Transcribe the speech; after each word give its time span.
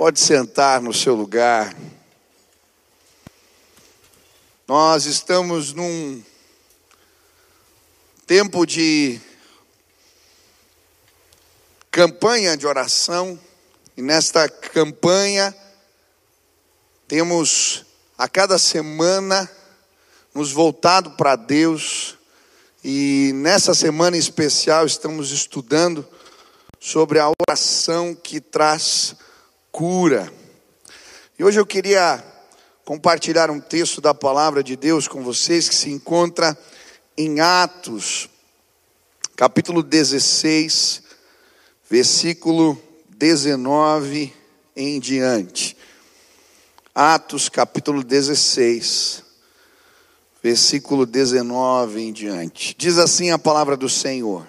Pode 0.00 0.18
sentar 0.18 0.80
no 0.80 0.94
seu 0.94 1.14
lugar. 1.14 1.76
Nós 4.66 5.04
estamos 5.04 5.74
num 5.74 6.24
tempo 8.26 8.64
de 8.64 9.20
campanha 11.90 12.56
de 12.56 12.66
oração, 12.66 13.38
e 13.94 14.00
nesta 14.00 14.48
campanha 14.48 15.54
temos 17.06 17.84
a 18.16 18.26
cada 18.26 18.56
semana 18.56 19.50
nos 20.34 20.50
voltado 20.50 21.10
para 21.10 21.36
Deus, 21.36 22.16
e 22.82 23.32
nessa 23.34 23.74
semana 23.74 24.16
em 24.16 24.20
especial 24.20 24.86
estamos 24.86 25.30
estudando 25.30 26.08
sobre 26.80 27.18
a 27.18 27.30
oração 27.46 28.14
que 28.14 28.40
traz 28.40 29.14
cura. 29.70 30.32
E 31.38 31.44
hoje 31.44 31.58
eu 31.58 31.66
queria 31.66 32.22
compartilhar 32.84 33.50
um 33.50 33.60
texto 33.60 34.00
da 34.00 34.12
palavra 34.12 34.62
de 34.62 34.76
Deus 34.76 35.06
com 35.06 35.22
vocês 35.22 35.68
que 35.68 35.74
se 35.74 35.90
encontra 35.90 36.58
em 37.16 37.40
Atos, 37.40 38.28
capítulo 39.36 39.82
16, 39.82 41.02
versículo 41.88 42.80
19 43.08 44.32
em 44.74 44.98
diante. 44.98 45.76
Atos, 46.94 47.48
capítulo 47.48 48.02
16, 48.02 49.22
versículo 50.42 51.06
19 51.06 52.00
em 52.00 52.12
diante. 52.12 52.74
Diz 52.76 52.98
assim 52.98 53.30
a 53.30 53.38
palavra 53.38 53.76
do 53.76 53.88
Senhor: 53.88 54.46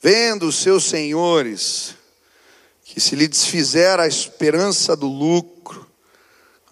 Vendo 0.00 0.46
os 0.48 0.56
seus 0.56 0.84
senhores 0.84 1.94
que 2.96 3.00
se 3.02 3.14
lhe 3.14 3.28
desfizera 3.28 4.04
a 4.04 4.08
esperança 4.08 4.96
do 4.96 5.06
lucro, 5.06 5.86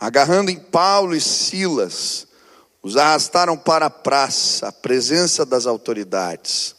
agarrando 0.01 0.51
em 0.51 0.59
Paulo 0.59 1.15
e 1.15 1.21
Silas, 1.21 2.27
os 2.83 2.97
arrastaram 2.97 3.59
para 3.59 3.85
a 3.85 3.91
praça, 3.91 4.69
a 4.69 4.73
presença 4.73 5.45
das 5.45 5.67
autoridades. 5.67 6.75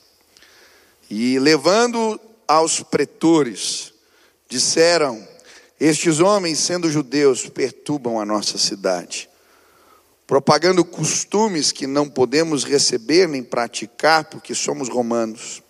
E 1.12 1.38
levando 1.38 2.20
aos 2.48 2.82
pretores, 2.82 3.94
disseram: 4.50 5.24
Estes 5.80 6.20
homens, 6.20 6.58
sendo 6.58 6.90
judeus, 6.90 7.48
perturbam 7.48 8.20
a 8.20 8.26
nossa 8.26 8.58
cidade, 8.58 9.30
propagando 10.26 10.84
costumes 10.84 11.72
que 11.72 11.86
não 11.86 12.10
podemos 12.10 12.64
receber 12.64 13.28
nem 13.28 13.44
praticar, 13.44 14.26
porque 14.26 14.56
somos 14.56 14.90
romanos. 14.90 15.62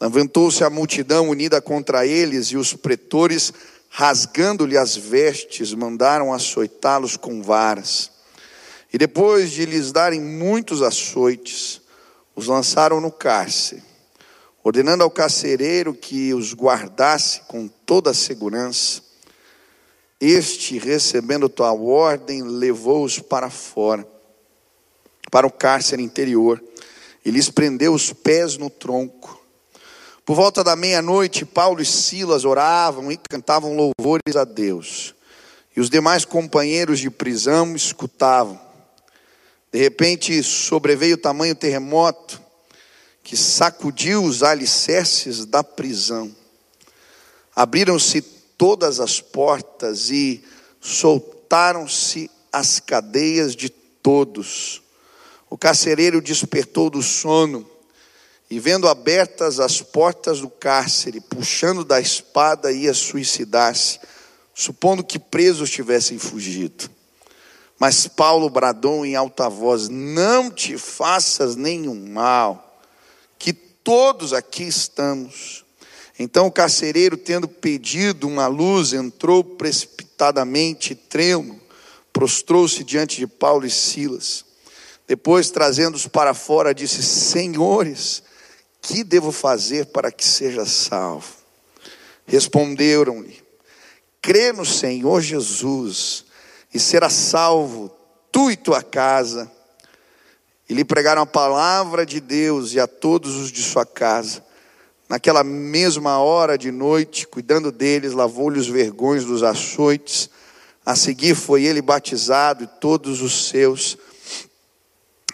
Levantou-se 0.00 0.64
a 0.64 0.70
multidão 0.70 1.28
unida 1.28 1.60
contra 1.60 2.06
eles, 2.06 2.46
e 2.46 2.56
os 2.56 2.72
pretores, 2.72 3.52
rasgando-lhe 3.90 4.78
as 4.78 4.96
vestes, 4.96 5.74
mandaram 5.74 6.32
açoitá-los 6.32 7.18
com 7.18 7.42
varas. 7.42 8.10
E 8.90 8.96
depois 8.96 9.50
de 9.50 9.66
lhes 9.66 9.92
darem 9.92 10.18
muitos 10.18 10.80
açoites, 10.80 11.82
os 12.34 12.46
lançaram 12.46 12.98
no 12.98 13.12
cárcere, 13.12 13.82
ordenando 14.64 15.04
ao 15.04 15.10
carcereiro 15.10 15.92
que 15.92 16.32
os 16.32 16.54
guardasse 16.54 17.42
com 17.42 17.68
toda 17.68 18.10
a 18.10 18.14
segurança. 18.14 19.02
Este, 20.18 20.78
recebendo 20.78 21.46
tal 21.46 21.84
ordem, 21.84 22.42
levou-os 22.42 23.18
para 23.18 23.50
fora, 23.50 24.06
para 25.30 25.46
o 25.46 25.52
cárcere 25.52 26.02
interior, 26.02 26.62
e 27.22 27.30
lhes 27.30 27.50
prendeu 27.50 27.92
os 27.92 28.14
pés 28.14 28.56
no 28.56 28.70
tronco 28.70 29.39
por 30.30 30.36
volta 30.36 30.62
da 30.62 30.76
meia-noite, 30.76 31.44
Paulo 31.44 31.82
e 31.82 31.84
Silas 31.84 32.44
oravam 32.44 33.10
e 33.10 33.18
cantavam 33.28 33.74
louvores 33.74 34.36
a 34.36 34.44
Deus. 34.44 35.12
E 35.76 35.80
os 35.80 35.90
demais 35.90 36.24
companheiros 36.24 37.00
de 37.00 37.10
prisão 37.10 37.74
escutavam. 37.74 38.56
De 39.72 39.80
repente 39.80 40.40
sobreveio 40.44 41.18
tamanho 41.18 41.56
terremoto 41.56 42.40
que 43.24 43.36
sacudiu 43.36 44.22
os 44.22 44.44
alicerces 44.44 45.44
da 45.46 45.64
prisão. 45.64 46.30
Abriram-se 47.56 48.22
todas 48.22 49.00
as 49.00 49.20
portas 49.20 50.10
e 50.10 50.44
soltaram-se 50.80 52.30
as 52.52 52.78
cadeias 52.78 53.56
de 53.56 53.68
todos. 53.68 54.80
O 55.50 55.58
carcereiro 55.58 56.22
despertou 56.22 56.88
do 56.88 57.02
sono 57.02 57.68
e 58.50 58.58
vendo 58.58 58.88
abertas 58.88 59.60
as 59.60 59.80
portas 59.80 60.40
do 60.40 60.50
cárcere, 60.50 61.20
puxando 61.20 61.84
da 61.84 62.00
espada, 62.00 62.72
ia 62.72 62.92
suicidar-se, 62.92 64.00
supondo 64.52 65.04
que 65.04 65.20
presos 65.20 65.70
tivessem 65.70 66.18
fugido. 66.18 66.90
Mas 67.78 68.08
Paulo 68.08 68.50
bradou 68.50 69.06
em 69.06 69.14
alta 69.14 69.48
voz: 69.48 69.88
Não 69.88 70.50
te 70.50 70.76
faças 70.76 71.54
nenhum 71.54 72.10
mal, 72.10 72.82
que 73.38 73.52
todos 73.52 74.32
aqui 74.32 74.64
estamos. 74.64 75.64
Então 76.18 76.48
o 76.48 76.52
carcereiro, 76.52 77.16
tendo 77.16 77.46
pedido 77.46 78.26
uma 78.26 78.48
luz, 78.48 78.92
entrou 78.92 79.44
precipitadamente, 79.44 80.94
tremo, 80.94 81.58
prostrou-se 82.12 82.82
diante 82.82 83.16
de 83.16 83.28
Paulo 83.28 83.64
e 83.64 83.70
Silas. 83.70 84.44
Depois, 85.06 85.50
trazendo-os 85.50 86.08
para 86.08 86.34
fora, 86.34 86.74
disse: 86.74 87.02
Senhores, 87.02 88.22
que 88.80 89.04
devo 89.04 89.32
fazer 89.32 89.86
para 89.86 90.10
que 90.10 90.24
seja 90.24 90.64
salvo? 90.64 91.34
Responderam-lhe: 92.26 93.42
Crê 94.22 94.52
no 94.52 94.64
Senhor 94.64 95.20
Jesus 95.20 96.24
e 96.72 96.78
será 96.78 97.10
salvo 97.10 97.90
tu 98.30 98.50
e 98.50 98.56
tua 98.56 98.82
casa. 98.82 99.50
E 100.68 100.74
lhe 100.74 100.84
pregaram 100.84 101.22
a 101.22 101.26
palavra 101.26 102.06
de 102.06 102.20
Deus 102.20 102.72
e 102.74 102.80
a 102.80 102.86
todos 102.86 103.34
os 103.36 103.50
de 103.50 103.62
sua 103.62 103.84
casa. 103.84 104.44
Naquela 105.08 105.42
mesma 105.42 106.20
hora 106.20 106.56
de 106.56 106.70
noite, 106.70 107.26
cuidando 107.26 107.72
deles, 107.72 108.12
lavou-lhe 108.12 108.60
os 108.60 108.68
vergões 108.68 109.24
dos 109.24 109.42
açoites. 109.42 110.30
A 110.86 110.94
seguir 110.94 111.34
foi 111.34 111.64
ele 111.64 111.82
batizado 111.82 112.62
e 112.62 112.68
todos 112.68 113.20
os 113.20 113.48
seus. 113.48 113.98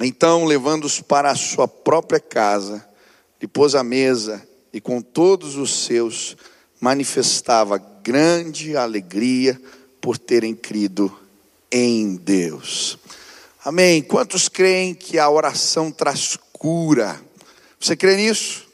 Então, 0.00 0.46
levando-os 0.46 1.02
para 1.02 1.30
a 1.30 1.36
sua 1.36 1.68
própria 1.68 2.18
casa, 2.18 2.86
lhe 3.40 3.46
pôs 3.46 3.74
à 3.74 3.82
mesa 3.82 4.46
e 4.72 4.80
com 4.80 5.00
todos 5.00 5.56
os 5.56 5.84
seus 5.84 6.36
manifestava 6.80 7.78
grande 7.78 8.76
alegria 8.76 9.60
por 10.00 10.18
terem 10.18 10.54
crido 10.54 11.14
em 11.70 12.16
Deus. 12.16 12.98
Amém. 13.64 14.02
Quantos 14.02 14.48
creem 14.48 14.94
que 14.94 15.18
a 15.18 15.28
oração 15.28 15.90
traz 15.90 16.38
cura? 16.52 17.20
Você 17.80 17.96
crê 17.96 18.16
nisso? 18.16 18.66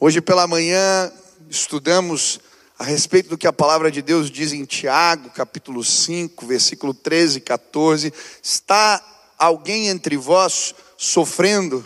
Hoje 0.00 0.20
pela 0.20 0.46
manhã 0.46 1.12
estudamos 1.50 2.40
a 2.78 2.84
respeito 2.84 3.28
do 3.28 3.36
que 3.36 3.46
a 3.46 3.52
palavra 3.52 3.90
de 3.90 4.00
Deus 4.00 4.30
diz 4.30 4.52
em 4.52 4.64
Tiago, 4.64 5.30
capítulo 5.30 5.82
5, 5.82 6.46
versículo 6.46 6.94
13 6.94 7.38
e 7.38 7.40
14. 7.40 8.12
Está 8.42 9.04
alguém 9.36 9.88
entre 9.88 10.16
vós 10.16 10.74
sofrendo? 10.96 11.84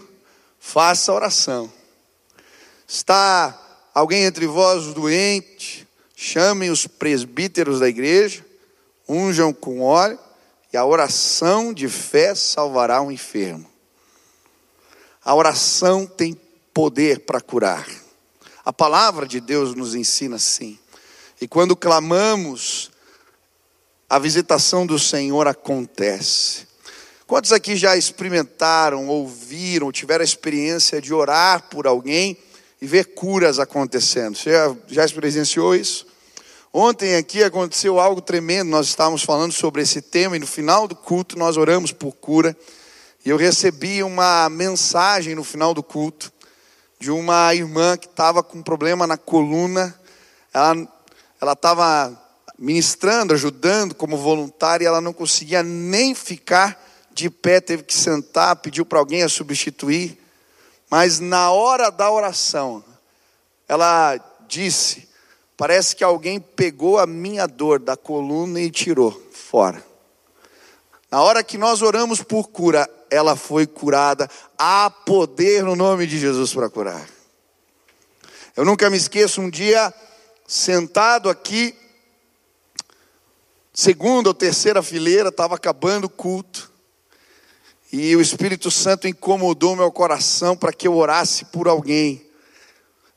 Faça 0.64 1.12
oração. 1.12 1.70
Está 2.86 3.60
alguém 3.92 4.22
entre 4.24 4.46
vós 4.46 4.94
doente? 4.94 5.86
Chamem 6.14 6.70
os 6.70 6.86
presbíteros 6.86 7.80
da 7.80 7.88
igreja, 7.88 8.46
unjam 9.08 9.52
com 9.52 9.80
óleo, 9.80 10.18
e 10.72 10.76
a 10.76 10.86
oração 10.86 11.74
de 11.74 11.88
fé 11.88 12.34
salvará 12.34 13.02
o 13.02 13.10
enfermo. 13.10 13.68
A 15.24 15.34
oração 15.34 16.06
tem 16.06 16.40
poder 16.72 17.20
para 17.20 17.40
curar. 17.40 17.86
A 18.64 18.72
palavra 18.72 19.26
de 19.26 19.40
Deus 19.40 19.74
nos 19.74 19.96
ensina 19.96 20.36
assim. 20.36 20.78
E 21.40 21.48
quando 21.48 21.76
clamamos, 21.76 22.90
a 24.08 24.18
visitação 24.18 24.86
do 24.86 24.98
Senhor 24.98 25.48
acontece. 25.48 26.71
Quantos 27.32 27.50
aqui 27.50 27.76
já 27.76 27.96
experimentaram, 27.96 29.08
ouviram, 29.08 29.90
tiveram 29.90 30.20
a 30.20 30.22
experiência 30.22 31.00
de 31.00 31.14
orar 31.14 31.62
por 31.70 31.86
alguém 31.86 32.36
e 32.78 32.86
ver 32.86 33.14
curas 33.14 33.58
acontecendo? 33.58 34.36
Você 34.36 34.50
já, 34.86 35.02
experienciou 35.02 35.74
isso? 35.74 36.06
Ontem 36.70 37.16
aqui 37.16 37.42
aconteceu 37.42 37.98
algo 37.98 38.20
tremendo, 38.20 38.68
nós 38.68 38.88
estávamos 38.88 39.22
falando 39.22 39.50
sobre 39.50 39.80
esse 39.80 40.02
tema 40.02 40.36
e 40.36 40.40
no 40.40 40.46
final 40.46 40.86
do 40.86 40.94
culto 40.94 41.38
nós 41.38 41.56
oramos 41.56 41.90
por 41.90 42.12
cura. 42.12 42.54
E 43.24 43.30
eu 43.30 43.38
recebi 43.38 44.02
uma 44.02 44.50
mensagem 44.50 45.34
no 45.34 45.42
final 45.42 45.72
do 45.72 45.82
culto 45.82 46.30
de 47.00 47.10
uma 47.10 47.54
irmã 47.54 47.96
que 47.96 48.08
estava 48.08 48.42
com 48.42 48.62
problema 48.62 49.06
na 49.06 49.16
coluna. 49.16 49.98
Ela 50.52 51.52
estava 51.54 52.14
ministrando, 52.58 53.32
ajudando 53.32 53.94
como 53.94 54.18
voluntária, 54.18 54.84
e 54.84 54.86
ela 54.86 55.00
não 55.00 55.14
conseguia 55.14 55.62
nem 55.62 56.14
ficar 56.14 56.91
de 57.14 57.30
pé, 57.30 57.60
teve 57.60 57.82
que 57.82 57.94
sentar, 57.94 58.56
pediu 58.56 58.84
para 58.84 58.98
alguém 58.98 59.22
a 59.22 59.28
substituir. 59.28 60.18
Mas 60.90 61.20
na 61.20 61.50
hora 61.50 61.90
da 61.90 62.10
oração, 62.10 62.84
ela 63.68 64.18
disse 64.48 65.12
Parece 65.62 65.94
que 65.94 66.02
alguém 66.02 66.40
pegou 66.40 66.98
a 66.98 67.06
minha 67.06 67.46
dor 67.46 67.78
da 67.78 67.96
coluna 67.96 68.60
e 68.60 68.68
tirou 68.68 69.12
fora. 69.32 69.80
Na 71.08 71.22
hora 71.22 71.44
que 71.44 71.56
nós 71.56 71.82
oramos 71.82 72.20
por 72.20 72.48
cura, 72.48 72.90
ela 73.08 73.36
foi 73.36 73.64
curada. 73.64 74.28
Há 74.58 74.90
poder 74.90 75.62
no 75.62 75.76
nome 75.76 76.04
de 76.04 76.18
Jesus 76.18 76.52
para 76.52 76.68
curar. 76.68 77.08
Eu 78.56 78.64
nunca 78.64 78.90
me 78.90 78.96
esqueço 78.96 79.40
um 79.40 79.48
dia, 79.48 79.94
sentado 80.48 81.30
aqui, 81.30 81.76
segunda 83.72 84.30
ou 84.30 84.34
terceira 84.34 84.82
fileira, 84.82 85.28
estava 85.28 85.54
acabando 85.54 86.06
o 86.06 86.10
culto. 86.10 86.71
E 87.92 88.16
o 88.16 88.22
Espírito 88.22 88.70
Santo 88.70 89.06
incomodou 89.06 89.76
meu 89.76 89.92
coração 89.92 90.56
para 90.56 90.72
que 90.72 90.88
eu 90.88 90.96
orasse 90.96 91.44
por 91.44 91.68
alguém. 91.68 92.26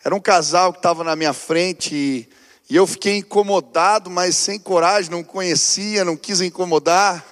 Era 0.03 0.13
um 0.13 0.19
casal 0.19 0.73
que 0.73 0.79
estava 0.79 1.01
na 1.01 1.15
minha 1.15 1.31
frente 1.31 1.95
e, 1.95 2.29
e 2.69 2.75
eu 2.75 2.85
fiquei 2.85 3.15
incomodado, 3.15 4.09
mas 4.09 4.35
sem 4.35 4.59
coragem, 4.59 5.09
não 5.09 5.23
conhecia, 5.23 6.03
não 6.03 6.17
quis 6.17 6.41
incomodar. 6.41 7.25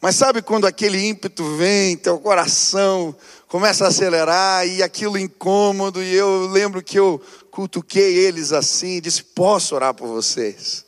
Mas 0.00 0.16
sabe 0.16 0.40
quando 0.40 0.66
aquele 0.66 1.06
ímpeto 1.06 1.44
vem, 1.56 1.94
teu 1.94 2.18
coração 2.18 3.14
começa 3.48 3.84
a 3.84 3.88
acelerar 3.88 4.66
e 4.66 4.82
aquilo 4.82 5.18
incômodo, 5.18 6.02
e 6.02 6.14
eu 6.14 6.46
lembro 6.46 6.82
que 6.82 6.98
eu 6.98 7.20
cutuquei 7.50 8.16
eles 8.16 8.52
assim, 8.52 8.98
disse: 8.98 9.22
Posso 9.22 9.74
orar 9.74 9.92
por 9.92 10.08
vocês? 10.08 10.86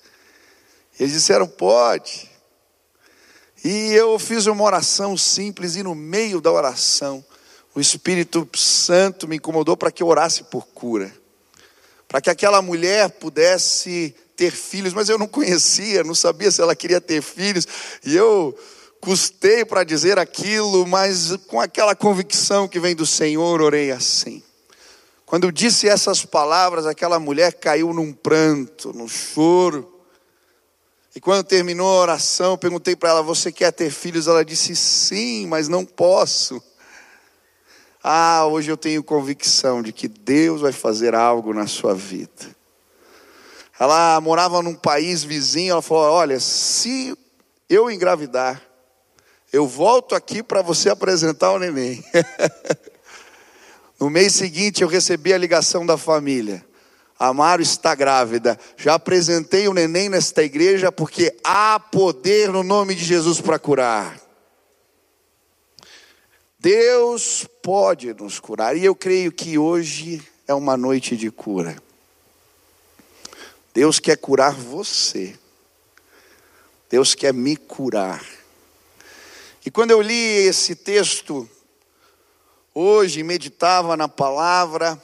Eles 0.99 1.12
disseram: 1.12 1.47
Pode. 1.47 2.38
E 3.65 3.93
eu 3.93 4.19
fiz 4.19 4.47
uma 4.47 4.65
oração 4.65 5.17
simples, 5.17 5.77
e 5.77 5.83
no 5.83 5.95
meio 5.95 6.41
da 6.41 6.53
oração, 6.53 7.25
o 7.75 7.81
Espírito 7.81 8.49
Santo 8.55 9.27
me 9.27 9.37
incomodou 9.37 9.77
para 9.77 9.91
que 9.91 10.03
eu 10.03 10.07
orasse 10.07 10.45
por 10.45 10.67
cura, 10.67 11.13
para 12.07 12.21
que 12.21 12.31
aquela 12.31 12.63
mulher 12.63 13.11
pudesse 13.11 14.15
ter 14.37 14.53
filhos, 14.53 14.95
mas 14.95 15.09
eu 15.09 15.19
não 15.19 15.27
conhecia, 15.27 16.05
não 16.05 16.15
sabia 16.15 16.51
se 16.51 16.61
ela 16.61 16.77
queria 16.77 17.01
ter 17.01 17.21
filhos, 17.21 17.67
e 18.05 18.17
eu 18.17 18.57
custei 19.01 19.65
para 19.65 19.85
dizer 19.85 20.19
aquilo, 20.19 20.87
mas 20.87 21.37
com 21.49 21.61
aquela 21.61 21.95
convicção 21.95 22.69
que 22.69 22.81
vem 22.81 22.95
do 22.95 23.07
Senhor, 23.07 23.61
orei 23.61 23.91
assim. 23.91 24.43
Quando 25.29 25.45
eu 25.45 25.51
disse 25.51 25.87
essas 25.87 26.25
palavras, 26.25 26.87
aquela 26.87 27.19
mulher 27.19 27.53
caiu 27.53 27.93
num 27.93 28.13
pranto, 28.13 28.95
num 28.95 29.07
choro. 29.07 29.98
E 31.19 31.20
quando 31.20 31.43
terminou 31.43 31.88
a 31.88 32.00
oração, 32.03 32.53
eu 32.53 32.56
perguntei 32.56 32.94
para 32.94 33.09
ela: 33.09 33.23
Você 33.25 33.50
quer 33.50 33.73
ter 33.73 33.91
filhos? 33.91 34.29
Ela 34.29 34.44
disse: 34.44 34.76
Sim, 34.76 35.49
mas 35.49 35.67
não 35.67 35.85
posso. 35.85 36.62
Ah, 38.00 38.47
hoje 38.47 38.70
eu 38.70 38.76
tenho 38.76 39.03
convicção 39.03 39.82
de 39.82 39.93
que 39.93 40.06
Deus 40.06 40.61
vai 40.61 40.70
fazer 40.70 41.17
algo 41.17 41.53
na 41.53 41.67
sua 41.67 41.93
vida. 41.93 42.56
Ela 43.81 44.20
morava 44.20 44.62
num 44.62 44.76
país 44.76 45.25
vizinho, 45.25 45.73
ela 45.73 45.82
falou: 45.82 46.05
Olha, 46.05 46.38
se 46.38 47.19
eu 47.69 47.91
engravidar, 47.91 48.62
eu 49.53 49.67
volto 49.67 50.14
aqui 50.14 50.41
para 50.41 50.62
você 50.62 50.88
apresentar 50.88 51.50
o 51.50 51.59
neném. 51.59 52.00
no 53.99 54.09
mês 54.09 54.35
seguinte 54.35 54.82
eu 54.82 54.88
recebi 54.88 55.35
a 55.35 55.38
ligação 55.38 55.85
da 55.85 55.99
família. 55.99 56.64
Amaro 57.19 57.61
está 57.61 57.94
grávida. 57.94 58.59
Já 58.76 58.94
apresentei 58.94 59.67
o 59.67 59.75
neném 59.75 60.09
nesta 60.09 60.43
igreja 60.43 60.93
porque 60.93 61.37
há 61.43 61.81
poder 61.81 62.50
no 62.50 62.62
nome 62.62 62.94
de 62.94 63.05
Jesus 63.05 63.41
para 63.41 63.59
curar. 63.59 64.20
Deus 66.61 67.47
pode 67.62 68.15
nos 68.15 68.38
curar 68.38 68.76
e 68.76 68.85
eu 68.85 68.94
creio 68.94 69.32
que 69.32 69.59
hoje 69.59 70.23
é 70.47 70.55
uma 70.55 70.76
noite 70.76 71.17
de 71.17 71.31
cura. 71.31 71.76
Deus 73.75 73.99
quer 74.00 74.17
curar 74.17 74.55
você. 74.55 75.38
Deus 76.91 77.14
quer 77.14 77.35
me 77.35 77.56
curar. 77.56 78.25
E 79.64 79.71
quando 79.71 79.91
eu 79.91 80.00
li 80.00 80.14
esse 80.14 80.75
texto, 80.75 81.49
hoje, 82.75 83.23
meditava 83.23 83.97
na 83.97 84.09
palavra, 84.09 85.00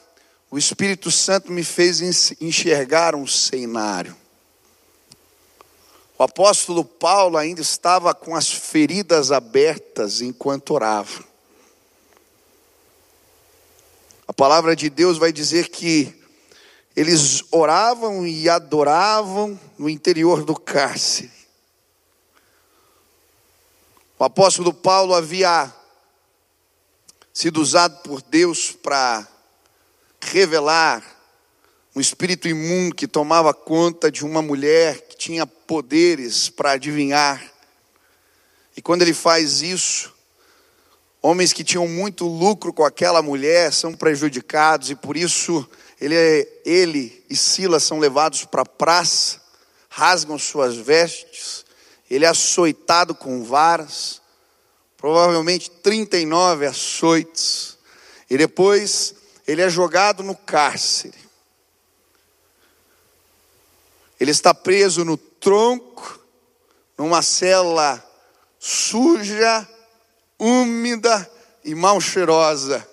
o 0.55 0.59
Espírito 0.59 1.11
Santo 1.11 1.51
me 1.51 1.65
fez 1.65 2.01
enxergar 2.41 3.17
um 3.17 3.27
cenário. 3.27 4.17
O 6.17 6.23
apóstolo 6.23 6.85
Paulo 6.85 7.37
ainda 7.37 7.61
estava 7.61 8.15
com 8.15 8.37
as 8.37 8.53
feridas 8.53 9.33
abertas 9.33 10.21
enquanto 10.21 10.75
orava. 10.75 11.25
A 14.29 14.33
palavra 14.33 14.77
de 14.77 14.89
Deus 14.89 15.19
vai 15.19 15.33
dizer 15.33 15.71
que 15.71 16.15
eles 16.95 17.43
oravam 17.51 18.25
e 18.25 18.49
adoravam 18.49 19.59
no 19.77 19.91
interior 19.91 20.45
do 20.45 20.55
cárcere. 20.55 21.33
O 24.17 24.23
apóstolo 24.23 24.73
Paulo 24.73 25.15
havia 25.15 25.75
sido 27.33 27.61
usado 27.61 28.01
por 28.05 28.23
Deus 28.23 28.71
para 28.71 29.34
revelar 30.33 31.03
um 31.95 32.01
espírito 32.01 32.49
imundo 32.49 32.95
que 32.95 33.07
tomava 33.07 33.55
conta 33.55 34.11
de 34.11 34.25
uma 34.25 34.43
mulher 34.43 35.01
que 35.03 35.17
tinha 35.17 35.47
poderes 35.47 36.49
para 36.49 36.73
adivinhar. 36.73 37.43
E 38.77 38.83
quando 38.83 39.03
ele 39.03 39.15
faz 39.15 39.63
isso, 39.63 40.13
homens 41.23 41.53
que 41.53 41.63
tinham 41.63 41.87
muito 41.87 42.27
lucro 42.27 42.73
com 42.73 42.85
aquela 42.85 43.23
mulher 43.23 43.73
são 43.73 43.95
prejudicados 43.95 44.91
e 44.91 44.95
por 44.95 45.17
isso 45.17 45.69
ele, 46.01 46.17
ele 46.65 47.25
e 47.31 47.37
Silas 47.37 47.85
são 47.85 47.99
levados 47.99 48.45
para 48.45 48.63
a 48.63 48.67
praça, 48.67 49.41
rasgam 49.89 50.39
suas 50.39 50.77
vestes 50.77 51.65
ele 52.11 52.25
é 52.25 52.29
açoitado 52.29 53.15
com 53.15 53.43
varas, 53.43 54.21
provavelmente 54.97 55.71
39 55.71 56.67
açoites, 56.67 57.77
e 58.29 58.37
depois 58.37 59.15
ele 59.47 59.63
é 59.63 59.69
jogado 59.69 60.23
no 60.23 60.35
cárcere. 60.35 61.19
Ele 64.19 64.31
está 64.31 64.55
preso 64.55 65.05
no 65.05 65.17
tronco, 65.17 66.21
numa 66.97 67.21
cela 67.23 68.03
suja, 68.59 69.69
úmida 70.39 71.31
e 71.65 71.75
mal 71.75 72.01
cheirosa. 72.01 72.89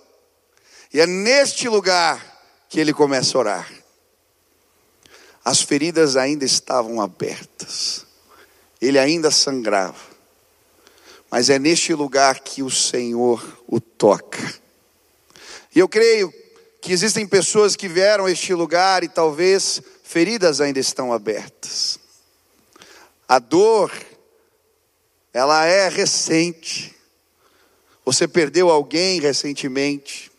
E 0.93 0.99
é 0.99 1.07
neste 1.07 1.69
lugar 1.69 2.19
que 2.67 2.79
ele 2.79 2.93
começa 2.93 3.37
a 3.37 3.39
orar. 3.39 3.73
As 5.43 5.61
feridas 5.61 6.17
ainda 6.17 6.43
estavam 6.43 6.99
abertas 6.99 8.05
ele 8.81 8.97
ainda 8.97 9.29
sangrava. 9.29 10.11
Mas 11.29 11.49
é 11.49 11.59
neste 11.59 11.93
lugar 11.93 12.39
que 12.39 12.63
o 12.63 12.69
Senhor 12.69 13.63
o 13.67 13.79
toca. 13.79 14.59
E 15.73 15.79
eu 15.79 15.87
creio 15.87 16.33
que 16.81 16.91
existem 16.91 17.27
pessoas 17.27 17.75
que 17.75 17.87
vieram 17.87 18.25
a 18.25 18.31
este 18.31 18.53
lugar 18.53 19.03
e 19.03 19.07
talvez 19.07 19.81
feridas 20.03 20.59
ainda 20.59 20.79
estão 20.79 21.13
abertas. 21.13 21.99
A 23.27 23.39
dor, 23.39 23.93
ela 25.31 25.65
é 25.65 25.87
recente. 25.87 26.93
Você 28.03 28.27
perdeu 28.27 28.69
alguém 28.69 29.21
recentemente. 29.21 30.31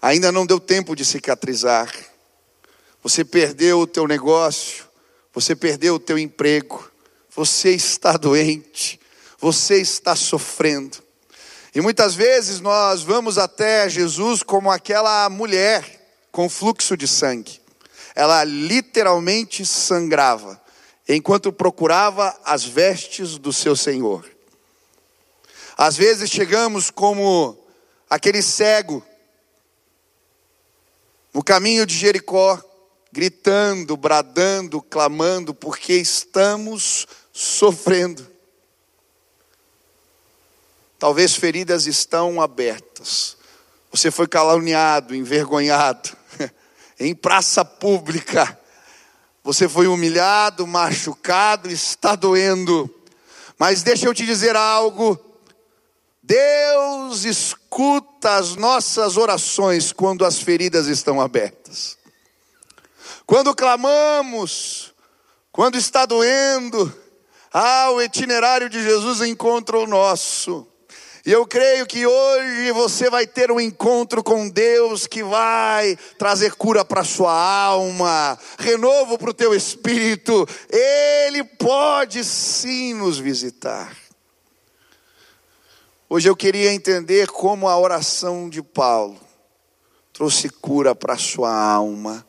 Ainda 0.00 0.30
não 0.30 0.46
deu 0.46 0.60
tempo 0.60 0.94
de 0.94 1.04
cicatrizar. 1.04 1.92
Você 3.02 3.24
perdeu 3.24 3.80
o 3.80 3.86
teu 3.86 4.06
negócio 4.06 4.88
você 5.38 5.54
perdeu 5.54 5.94
o 5.94 5.98
teu 6.00 6.18
emprego, 6.18 6.90
você 7.30 7.70
está 7.70 8.16
doente, 8.16 8.98
você 9.38 9.80
está 9.80 10.16
sofrendo. 10.16 10.98
E 11.78 11.80
muitas 11.80 12.16
vezes 12.16 12.58
nós 12.58 13.04
vamos 13.04 13.38
até 13.38 13.88
Jesus 13.88 14.42
como 14.42 14.68
aquela 14.68 15.30
mulher 15.30 16.10
com 16.32 16.48
fluxo 16.48 16.96
de 16.96 17.06
sangue. 17.06 17.60
Ela 18.16 18.42
literalmente 18.42 19.64
sangrava 19.64 20.60
enquanto 21.08 21.52
procurava 21.52 22.36
as 22.44 22.64
vestes 22.64 23.38
do 23.38 23.52
seu 23.52 23.76
Senhor. 23.76 24.28
Às 25.76 25.96
vezes 25.96 26.28
chegamos 26.28 26.90
como 26.90 27.56
aquele 28.10 28.42
cego 28.42 29.00
no 31.32 31.44
caminho 31.44 31.86
de 31.86 31.94
Jericó, 31.94 32.60
gritando, 33.12 33.96
bradando, 33.96 34.82
clamando, 34.82 35.54
porque 35.54 35.92
estamos 35.92 37.06
sofrendo. 37.32 38.27
Talvez 40.98 41.34
feridas 41.34 41.86
estão 41.86 42.40
abertas. 42.40 43.36
Você 43.90 44.10
foi 44.10 44.26
caluniado, 44.26 45.14
envergonhado, 45.14 46.10
em 46.98 47.14
praça 47.14 47.64
pública. 47.64 48.58
Você 49.44 49.68
foi 49.68 49.86
humilhado, 49.86 50.66
machucado, 50.66 51.70
está 51.70 52.16
doendo. 52.16 52.92
Mas 53.58 53.82
deixa 53.82 54.06
eu 54.06 54.12
te 54.12 54.26
dizer 54.26 54.56
algo. 54.56 55.18
Deus 56.22 57.24
escuta 57.24 58.34
as 58.36 58.56
nossas 58.56 59.16
orações 59.16 59.92
quando 59.92 60.24
as 60.24 60.38
feridas 60.38 60.86
estão 60.86 61.20
abertas. 61.20 61.96
Quando 63.24 63.54
clamamos, 63.54 64.92
quando 65.52 65.78
está 65.78 66.04
doendo, 66.04 66.92
ah, 67.52 67.90
o 67.92 68.02
itinerário 68.02 68.68
de 68.68 68.82
Jesus 68.82 69.22
encontra 69.22 69.78
o 69.78 69.86
nosso. 69.86 70.66
E 71.28 71.30
eu 71.30 71.46
creio 71.46 71.84
que 71.84 72.06
hoje 72.06 72.72
você 72.72 73.10
vai 73.10 73.26
ter 73.26 73.52
um 73.52 73.60
encontro 73.60 74.24
com 74.24 74.48
Deus 74.48 75.06
que 75.06 75.22
vai 75.22 75.94
trazer 76.16 76.54
cura 76.54 76.86
para 76.86 77.04
sua 77.04 77.30
alma, 77.30 78.38
renovo 78.58 79.18
para 79.18 79.28
o 79.28 79.34
teu 79.34 79.54
espírito. 79.54 80.48
Ele 80.70 81.44
pode 81.44 82.24
sim 82.24 82.94
nos 82.94 83.18
visitar. 83.18 83.94
Hoje 86.08 86.30
eu 86.30 86.34
queria 86.34 86.72
entender 86.72 87.28
como 87.28 87.68
a 87.68 87.78
oração 87.78 88.48
de 88.48 88.62
Paulo 88.62 89.20
trouxe 90.14 90.48
cura 90.48 90.94
para 90.94 91.18
sua 91.18 91.54
alma. 91.54 92.26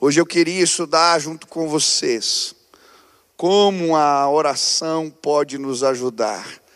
Hoje 0.00 0.20
eu 0.20 0.26
queria 0.26 0.64
estudar 0.64 1.20
junto 1.20 1.46
com 1.46 1.68
vocês 1.68 2.52
como 3.36 3.94
a 3.94 4.28
oração 4.28 5.08
pode 5.08 5.56
nos 5.56 5.84
ajudar 5.84 6.66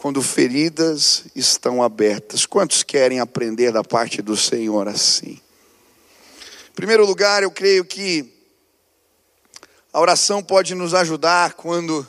quando 0.00 0.22
feridas 0.22 1.24
estão 1.36 1.82
abertas. 1.82 2.46
Quantos 2.46 2.82
querem 2.82 3.20
aprender 3.20 3.70
da 3.70 3.84
parte 3.84 4.22
do 4.22 4.34
Senhor 4.34 4.88
assim? 4.88 5.38
Em 6.70 6.74
primeiro 6.74 7.04
lugar, 7.04 7.42
eu 7.42 7.50
creio 7.50 7.84
que 7.84 8.32
a 9.92 10.00
oração 10.00 10.42
pode 10.42 10.74
nos 10.74 10.94
ajudar 10.94 11.52
quando 11.52 12.08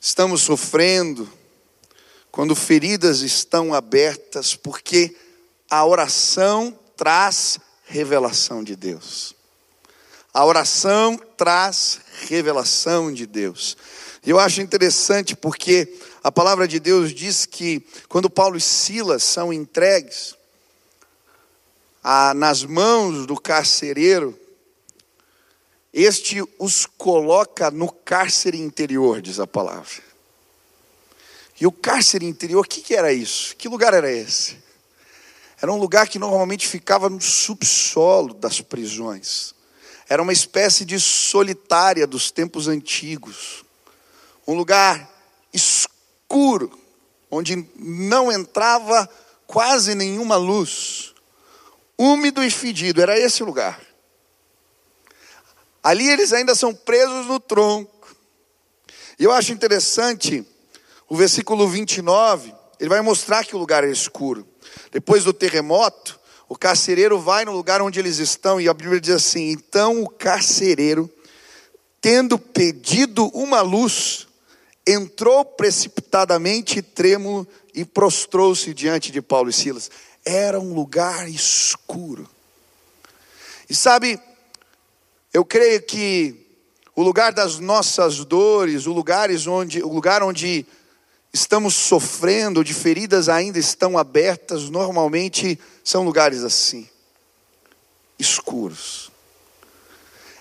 estamos 0.00 0.42
sofrendo, 0.42 1.28
quando 2.30 2.54
feridas 2.54 3.22
estão 3.22 3.74
abertas, 3.74 4.54
porque 4.54 5.16
a 5.68 5.84
oração 5.84 6.78
traz 6.96 7.58
revelação 7.84 8.62
de 8.62 8.76
Deus. 8.76 9.34
A 10.32 10.44
oração 10.44 11.20
traz 11.36 11.98
revelação 12.28 13.12
de 13.12 13.26
Deus. 13.26 13.76
E 14.24 14.30
eu 14.30 14.38
acho 14.38 14.60
interessante 14.60 15.34
porque 15.34 15.92
a 16.22 16.30
palavra 16.30 16.68
de 16.68 16.78
Deus 16.78 17.14
diz 17.14 17.46
que 17.46 17.82
quando 18.08 18.28
Paulo 18.28 18.58
e 18.58 18.60
Silas 18.60 19.22
são 19.24 19.50
entregues 19.52 20.34
a, 22.02 22.34
nas 22.34 22.62
mãos 22.62 23.26
do 23.26 23.40
carcereiro, 23.40 24.38
este 25.92 26.42
os 26.58 26.84
coloca 26.84 27.70
no 27.70 27.90
cárcere 27.90 28.58
interior, 28.58 29.22
diz 29.22 29.40
a 29.40 29.46
palavra. 29.46 30.10
E 31.58 31.66
o 31.66 31.72
cárcere 31.72 32.26
interior, 32.26 32.64
o 32.64 32.68
que, 32.68 32.82
que 32.82 32.94
era 32.94 33.12
isso? 33.12 33.56
Que 33.56 33.68
lugar 33.68 33.94
era 33.94 34.10
esse? 34.10 34.58
Era 35.60 35.72
um 35.72 35.76
lugar 35.76 36.06
que 36.08 36.18
normalmente 36.18 36.68
ficava 36.68 37.08
no 37.08 37.20
subsolo 37.20 38.34
das 38.34 38.60
prisões. 38.60 39.54
Era 40.08 40.22
uma 40.22 40.32
espécie 40.32 40.84
de 40.84 40.98
solitária 41.00 42.06
dos 42.06 42.30
tempos 42.30 42.68
antigos. 42.68 43.64
Um 44.46 44.54
lugar 44.54 45.08
escuro 45.52 45.89
escuro, 46.30 46.70
onde 47.28 47.68
não 47.76 48.30
entrava 48.30 49.08
quase 49.48 49.96
nenhuma 49.96 50.36
luz, 50.36 51.12
úmido 51.98 52.42
e 52.42 52.50
fedido, 52.50 53.02
era 53.02 53.18
esse 53.18 53.42
lugar. 53.42 53.80
Ali 55.82 56.08
eles 56.08 56.32
ainda 56.32 56.54
são 56.54 56.72
presos 56.72 57.26
no 57.26 57.40
tronco. 57.40 58.14
E 59.18 59.24
eu 59.24 59.32
acho 59.32 59.52
interessante 59.52 60.46
o 61.08 61.16
versículo 61.16 61.66
29, 61.66 62.54
ele 62.78 62.88
vai 62.88 63.00
mostrar 63.00 63.44
que 63.44 63.56
o 63.56 63.58
lugar 63.58 63.82
é 63.82 63.90
escuro. 63.90 64.46
Depois 64.92 65.24
do 65.24 65.32
terremoto, 65.32 66.20
o 66.48 66.56
carcereiro 66.56 67.18
vai 67.18 67.44
no 67.44 67.52
lugar 67.52 67.82
onde 67.82 67.98
eles 67.98 68.18
estão, 68.18 68.60
e 68.60 68.68
a 68.68 68.74
Bíblia 68.74 69.00
diz 69.00 69.16
assim: 69.16 69.50
então 69.50 70.00
o 70.02 70.08
carcereiro, 70.08 71.10
tendo 72.00 72.38
pedido 72.38 73.26
uma 73.34 73.60
luz, 73.60 74.28
entrou 74.86 75.44
precipitadamente 75.44 76.82
trêmulo 76.82 77.46
e 77.74 77.84
prostrou-se 77.84 78.72
diante 78.74 79.12
de 79.12 79.20
Paulo 79.20 79.50
e 79.50 79.52
Silas. 79.52 79.90
Era 80.24 80.58
um 80.58 80.74
lugar 80.74 81.28
escuro. 81.28 82.28
E 83.68 83.74
sabe, 83.74 84.20
eu 85.32 85.44
creio 85.44 85.82
que 85.82 86.34
o 86.94 87.02
lugar 87.02 87.32
das 87.32 87.58
nossas 87.58 88.24
dores, 88.24 88.86
o 88.86 88.92
lugares 88.92 89.46
onde, 89.46 89.82
o 89.82 89.88
lugar 89.88 90.22
onde 90.22 90.66
estamos 91.32 91.74
sofrendo, 91.74 92.64
de 92.64 92.74
feridas 92.74 93.28
ainda 93.28 93.58
estão 93.58 93.96
abertas, 93.96 94.68
normalmente 94.68 95.58
são 95.84 96.04
lugares 96.04 96.42
assim, 96.42 96.88
escuros. 98.18 99.10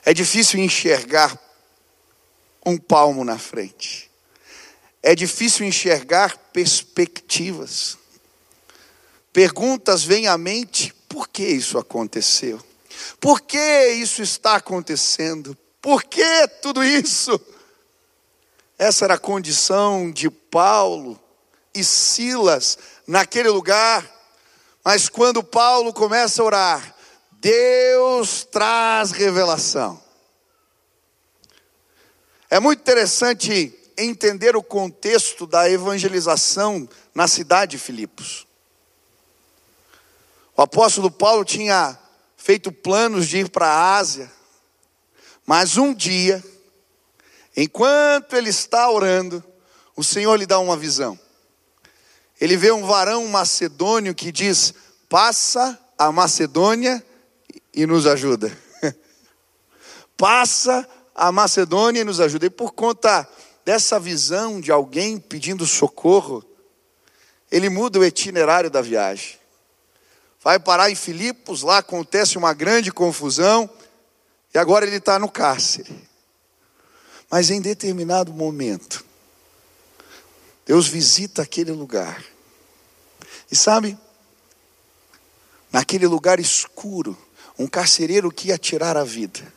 É 0.04 0.14
difícil 0.14 0.60
enxergar 0.60 1.40
um 2.66 2.78
palmo 2.78 3.24
na 3.24 3.38
frente 3.38 4.09
é 5.02 5.16
difícil 5.16 5.66
enxergar 5.66 6.38
perspectivas. 6.52 7.98
Perguntas 9.32 10.04
vêm 10.04 10.28
à 10.28 10.38
mente: 10.38 10.94
por 11.08 11.28
que 11.28 11.44
isso 11.44 11.78
aconteceu? 11.78 12.62
Por 13.20 13.42
que 13.42 13.88
isso 13.94 14.22
está 14.22 14.56
acontecendo? 14.56 15.58
Por 15.82 16.04
que 16.04 16.48
tudo 16.62 16.84
isso? 16.84 17.40
Essa 18.78 19.06
era 19.06 19.14
a 19.16 19.20
condição 19.20 20.12
de 20.12 20.30
Paulo 20.30 21.20
e 21.74 21.84
Silas 21.84 22.78
naquele 23.08 23.50
lugar. 23.50 24.10
Mas 24.84 25.10
quando 25.10 25.44
Paulo 25.44 25.94
começa 25.94 26.42
a 26.42 26.46
orar, 26.46 26.96
Deus 27.34 28.46
traz 28.46 29.12
revelação. 29.12 30.02
É 32.50 32.60
muito 32.60 32.80
interessante 32.80 33.79
entender 34.04 34.56
o 34.56 34.64
contexto 34.64 35.46
da 35.46 35.70
evangelização 35.70 36.88
na 37.14 37.28
cidade 37.28 37.72
de 37.72 37.78
Filipos. 37.78 38.48
O 40.56 40.62
apóstolo 40.62 41.10
Paulo 41.10 41.46
tinha 41.46 41.98
feito 42.36 42.72
planos 42.72 43.28
de 43.28 43.40
ir 43.40 43.50
para 43.50 43.68
a 43.68 43.98
Ásia, 43.98 44.32
mas 45.46 45.78
um 45.78 45.94
dia, 45.94 46.44
enquanto 47.56 48.36
ele 48.36 48.50
está 48.50 48.90
orando, 48.90 49.44
o 49.96 50.04
Senhor 50.04 50.36
lhe 50.36 50.46
dá 50.46 50.60
uma 50.60 50.78
visão. 50.78 51.20
Ele 52.40 52.56
vê 52.56 52.72
um 52.72 52.86
varão 52.86 53.28
macedônio 53.28 54.16
que 54.16 54.32
diz: 54.32 54.74
Passa 55.10 55.78
a 55.98 56.12
Macedônia 56.12 57.04
e 57.74 57.86
nos 57.86 58.08
ajuda. 58.08 58.56
Passa 60.16 60.88
a 61.14 61.32
Macedônia 61.32 62.02
e 62.02 62.06
nos 62.06 62.20
ajuda. 62.20 62.46
E 62.46 62.50
por 62.50 62.72
conta 62.72 63.28
dessa 63.70 64.00
visão 64.00 64.60
de 64.60 64.72
alguém 64.72 65.20
pedindo 65.20 65.64
socorro, 65.68 66.44
ele 67.52 67.70
muda 67.70 68.00
o 68.00 68.04
itinerário 68.04 68.68
da 68.68 68.82
viagem. 68.82 69.38
Vai 70.44 70.58
parar 70.60 70.90
em 70.90 70.96
Filipos, 70.96 71.62
lá 71.62 71.78
acontece 71.78 72.36
uma 72.36 72.52
grande 72.52 72.92
confusão, 72.92 73.70
e 74.52 74.58
agora 74.58 74.88
ele 74.88 74.96
está 74.96 75.20
no 75.20 75.30
cárcere. 75.30 75.96
Mas 77.30 77.52
em 77.52 77.62
determinado 77.62 78.34
momento, 78.34 79.06
Deus 80.66 80.88
visita 80.88 81.44
aquele 81.44 81.72
lugar. 81.72 82.26
E 83.52 83.56
sabe, 83.56 83.96
naquele 85.72 86.08
lugar 86.08 86.40
escuro, 86.40 87.16
um 87.56 87.68
carcereiro 87.68 88.32
que 88.32 88.48
ia 88.48 88.58
tirar 88.58 88.98
a 88.98 89.04
vida, 89.04 89.54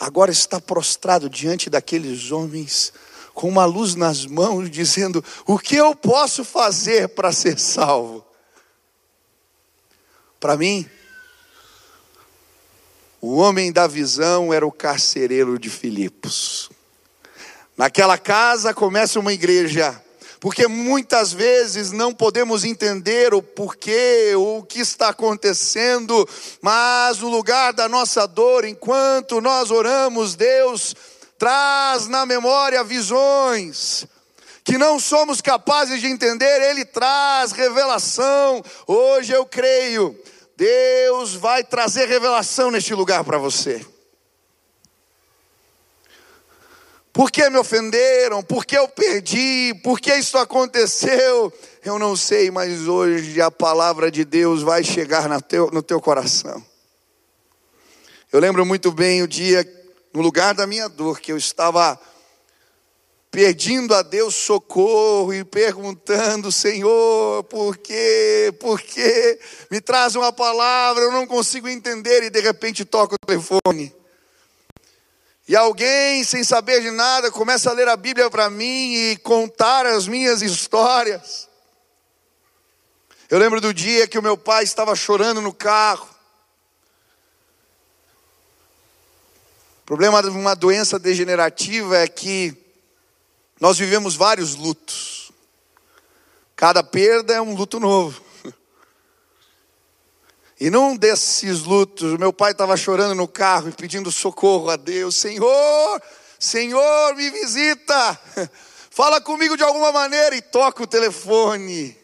agora 0.00 0.32
está 0.32 0.60
prostrado 0.60 1.30
diante 1.30 1.70
daqueles 1.70 2.32
homens 2.32 2.92
com 3.34 3.48
uma 3.48 3.64
luz 3.64 3.94
nas 3.94 4.26
mãos, 4.26 4.70
dizendo: 4.70 5.24
O 5.46 5.58
que 5.58 5.76
eu 5.76 5.94
posso 5.94 6.44
fazer 6.44 7.08
para 7.08 7.32
ser 7.32 7.58
salvo? 7.58 8.24
Para 10.38 10.56
mim, 10.56 10.88
o 13.20 13.36
homem 13.36 13.70
da 13.70 13.86
visão 13.86 14.52
era 14.52 14.66
o 14.66 14.72
carcereiro 14.72 15.58
de 15.58 15.70
Filipos. 15.70 16.68
Naquela 17.76 18.18
casa 18.18 18.74
começa 18.74 19.20
uma 19.20 19.32
igreja, 19.32 20.00
porque 20.40 20.66
muitas 20.66 21.32
vezes 21.32 21.92
não 21.92 22.12
podemos 22.12 22.64
entender 22.64 23.32
o 23.32 23.40
porquê, 23.40 24.34
o 24.36 24.64
que 24.64 24.80
está 24.80 25.10
acontecendo, 25.10 26.28
mas 26.60 27.22
o 27.22 27.28
lugar 27.28 27.72
da 27.72 27.88
nossa 27.88 28.26
dor, 28.26 28.64
enquanto 28.64 29.40
nós 29.40 29.70
oramos, 29.70 30.34
Deus 30.34 30.94
traz 31.42 32.06
na 32.06 32.24
memória 32.24 32.84
visões 32.84 34.06
que 34.62 34.78
não 34.78 35.00
somos 35.00 35.40
capazes 35.40 36.00
de 36.00 36.06
entender, 36.06 36.70
Ele 36.70 36.84
traz 36.84 37.50
revelação. 37.50 38.62
Hoje 38.86 39.32
eu 39.32 39.44
creio, 39.44 40.16
Deus 40.56 41.34
vai 41.34 41.64
trazer 41.64 42.06
revelação 42.06 42.70
neste 42.70 42.94
lugar 42.94 43.24
para 43.24 43.38
você. 43.38 43.84
Por 47.12 47.28
que 47.28 47.50
me 47.50 47.58
ofenderam? 47.58 48.40
Por 48.40 48.64
que 48.64 48.78
eu 48.78 48.86
perdi? 48.86 49.74
Por 49.82 49.98
que 49.98 50.14
isso 50.14 50.38
aconteceu? 50.38 51.52
Eu 51.84 51.98
não 51.98 52.14
sei, 52.14 52.52
mas 52.52 52.86
hoje 52.86 53.40
a 53.40 53.50
palavra 53.50 54.12
de 54.12 54.24
Deus 54.24 54.62
vai 54.62 54.84
chegar 54.84 55.28
no 55.28 55.42
teu, 55.42 55.72
no 55.72 55.82
teu 55.82 56.00
coração. 56.00 56.64
Eu 58.32 58.38
lembro 58.38 58.64
muito 58.64 58.92
bem 58.92 59.24
o 59.24 59.28
dia, 59.28 59.81
no 60.12 60.20
lugar 60.20 60.54
da 60.54 60.66
minha 60.66 60.88
dor, 60.88 61.20
que 61.20 61.32
eu 61.32 61.36
estava 61.36 61.98
pedindo 63.30 63.94
a 63.94 64.02
Deus 64.02 64.34
socorro 64.34 65.32
e 65.32 65.42
perguntando, 65.42 66.52
Senhor, 66.52 67.42
por 67.44 67.78
quê? 67.78 68.54
Por 68.60 68.78
quê? 68.78 69.40
Me 69.70 69.80
traz 69.80 70.14
uma 70.14 70.30
palavra, 70.30 71.02
eu 71.02 71.10
não 71.10 71.26
consigo 71.26 71.66
entender, 71.66 72.22
e 72.24 72.30
de 72.30 72.40
repente 72.40 72.84
toca 72.84 73.14
o 73.14 73.26
telefone. 73.26 73.94
E 75.48 75.56
alguém, 75.56 76.22
sem 76.24 76.44
saber 76.44 76.82
de 76.82 76.90
nada, 76.90 77.30
começa 77.30 77.70
a 77.70 77.72
ler 77.72 77.88
a 77.88 77.96
Bíblia 77.96 78.30
para 78.30 78.50
mim 78.50 78.94
e 78.94 79.16
contar 79.16 79.86
as 79.86 80.06
minhas 80.06 80.42
histórias. 80.42 81.48
Eu 83.30 83.38
lembro 83.38 83.62
do 83.62 83.72
dia 83.72 84.06
que 84.06 84.18
o 84.18 84.22
meu 84.22 84.36
pai 84.36 84.62
estava 84.62 84.94
chorando 84.94 85.40
no 85.40 85.54
carro. 85.54 86.11
Problema 89.92 90.22
de 90.22 90.30
uma 90.30 90.56
doença 90.56 90.98
degenerativa 90.98 91.98
é 91.98 92.08
que 92.08 92.56
nós 93.60 93.76
vivemos 93.76 94.16
vários 94.16 94.54
lutos. 94.54 95.30
Cada 96.56 96.82
perda 96.82 97.34
é 97.34 97.42
um 97.42 97.54
luto 97.54 97.78
novo. 97.78 98.22
E 100.58 100.70
num 100.70 100.96
desses 100.96 101.60
lutos, 101.64 102.18
meu 102.18 102.32
pai 102.32 102.52
estava 102.52 102.74
chorando 102.74 103.14
no 103.14 103.28
carro 103.28 103.68
e 103.68 103.72
pedindo 103.72 104.10
socorro 104.10 104.70
a 104.70 104.76
Deus: 104.76 105.14
Senhor, 105.14 106.02
Senhor, 106.38 107.14
me 107.14 107.28
visita, 107.28 108.18
fala 108.90 109.20
comigo 109.20 109.58
de 109.58 109.62
alguma 109.62 109.92
maneira. 109.92 110.34
E 110.34 110.40
toca 110.40 110.84
o 110.84 110.86
telefone. 110.86 111.94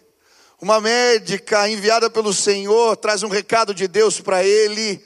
Uma 0.61 0.79
médica 0.79 1.67
enviada 1.67 2.11
pelo 2.11 2.35
Senhor 2.35 2.99
traz 2.99 3.23
um 3.23 3.29
recado 3.29 3.73
de 3.73 3.89
Deus 3.89 4.21
para 4.21 4.45
ele. 4.45 5.03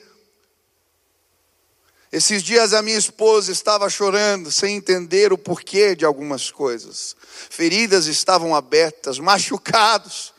Esses 2.12 2.42
dias 2.42 2.74
a 2.74 2.82
minha 2.82 2.98
esposa 2.98 3.50
estava 3.50 3.88
chorando, 3.88 4.52
sem 4.52 4.76
entender 4.76 5.32
o 5.32 5.38
porquê 5.38 5.96
de 5.96 6.04
algumas 6.04 6.50
coisas. 6.50 7.16
Feridas 7.48 8.04
estavam 8.04 8.54
abertas, 8.54 9.18
machucados. 9.18 10.34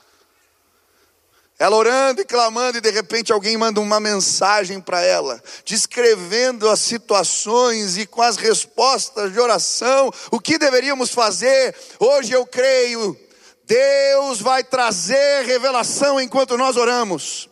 Ela 1.58 1.76
orando 1.76 2.22
e 2.22 2.26
clamando, 2.26 2.78
e 2.78 2.82
de 2.82 2.92
repente 2.92 3.34
alguém 3.34 3.58
manda 3.58 3.82
uma 3.82 4.00
mensagem 4.00 4.80
para 4.80 5.02
ela, 5.02 5.42
descrevendo 5.66 6.70
as 6.70 6.80
situações 6.80 7.98
e 7.98 8.06
com 8.06 8.22
as 8.22 8.38
respostas 8.38 9.34
de 9.34 9.40
oração, 9.40 10.14
o 10.30 10.40
que 10.40 10.60
deveríamos 10.60 11.10
fazer. 11.10 11.76
Hoje 12.00 12.34
eu 12.34 12.46
creio, 12.46 13.20
Deus 13.66 14.40
vai 14.40 14.64
trazer 14.64 15.46
revelação 15.46 16.22
enquanto 16.22 16.56
nós 16.56 16.78
oramos. 16.78 17.50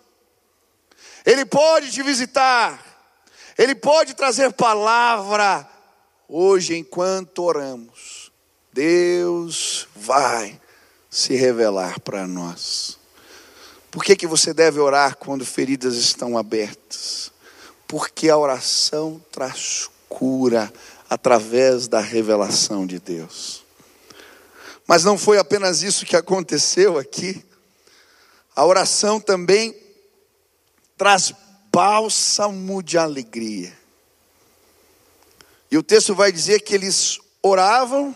Ele 1.25 1.43
pode 1.43 1.91
te 1.91 2.03
visitar. 2.03 2.90
Ele 3.61 3.75
pode 3.75 4.15
trazer 4.15 4.51
palavra 4.53 5.69
hoje 6.27 6.75
enquanto 6.75 7.43
oramos. 7.43 8.31
Deus 8.73 9.87
vai 9.95 10.59
se 11.11 11.35
revelar 11.35 11.99
para 11.99 12.25
nós. 12.25 12.97
Por 13.91 14.03
que, 14.03 14.15
que 14.15 14.25
você 14.25 14.51
deve 14.51 14.79
orar 14.79 15.15
quando 15.15 15.45
feridas 15.45 15.93
estão 15.93 16.39
abertas? 16.39 17.31
Porque 17.87 18.31
a 18.31 18.37
oração 18.37 19.23
traz 19.31 19.87
cura 20.09 20.73
através 21.07 21.87
da 21.87 21.99
revelação 21.99 22.87
de 22.87 22.97
Deus. 22.97 23.63
Mas 24.87 25.03
não 25.03 25.19
foi 25.19 25.37
apenas 25.37 25.83
isso 25.83 26.03
que 26.03 26.15
aconteceu 26.15 26.97
aqui. 26.97 27.45
A 28.55 28.65
oração 28.65 29.19
também 29.19 29.79
traz 30.97 31.31
bálsamo 31.71 32.83
de 32.83 32.97
alegria. 32.97 33.77
E 35.71 35.77
o 35.77 35.83
texto 35.83 36.13
vai 36.13 36.31
dizer 36.31 36.59
que 36.61 36.75
eles 36.75 37.19
oravam 37.41 38.15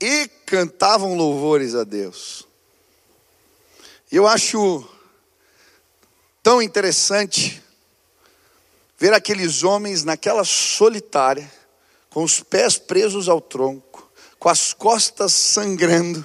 e 0.00 0.28
cantavam 0.46 1.16
louvores 1.16 1.74
a 1.74 1.82
Deus. 1.82 2.46
Eu 4.12 4.28
acho 4.28 4.88
tão 6.40 6.62
interessante 6.62 7.60
ver 8.96 9.12
aqueles 9.12 9.64
homens 9.64 10.04
naquela 10.04 10.44
solitária, 10.44 11.50
com 12.10 12.22
os 12.22 12.40
pés 12.40 12.78
presos 12.78 13.28
ao 13.28 13.40
tronco, 13.40 14.08
com 14.38 14.48
as 14.48 14.72
costas 14.72 15.32
sangrando. 15.32 16.24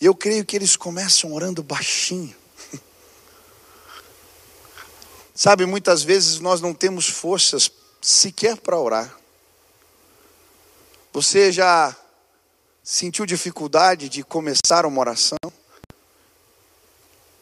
E 0.00 0.06
eu 0.06 0.16
creio 0.16 0.44
que 0.44 0.56
eles 0.56 0.74
começam 0.74 1.32
orando 1.32 1.62
baixinho. 1.62 2.41
Sabe, 5.42 5.66
muitas 5.66 6.04
vezes 6.04 6.38
nós 6.38 6.60
não 6.60 6.72
temos 6.72 7.08
forças 7.08 7.68
sequer 8.00 8.56
para 8.58 8.78
orar. 8.78 9.12
Você 11.12 11.50
já 11.50 11.96
sentiu 12.80 13.26
dificuldade 13.26 14.08
de 14.08 14.22
começar 14.22 14.86
uma 14.86 15.00
oração? 15.00 15.36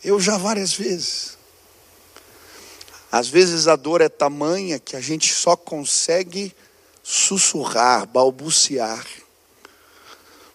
Eu 0.03 0.19
já 0.19 0.39
várias 0.39 0.73
vezes. 0.73 1.37
Às 3.13 3.29
vezes 3.29 3.69
a 3.69 3.77
dor 3.77 4.01
é 4.01 4.09
tamanha 4.09 4.79
que 4.79 4.97
a 4.97 5.01
gente 5.03 5.31
só 5.35 5.55
consegue 5.55 6.57
sussurrar, 7.03 8.07
balbuciar. 8.07 9.07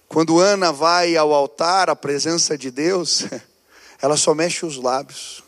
Quando 0.10 0.40
Ana 0.40 0.72
vai 0.72 1.16
ao 1.16 1.32
altar, 1.32 1.92
à 1.92 1.96
presença 1.96 2.58
de 2.58 2.72
Deus, 2.72 3.26
ela 4.02 4.18
só 4.18 4.34
mexe 4.34 4.66
os 4.66 4.78
lábios. 4.78 5.45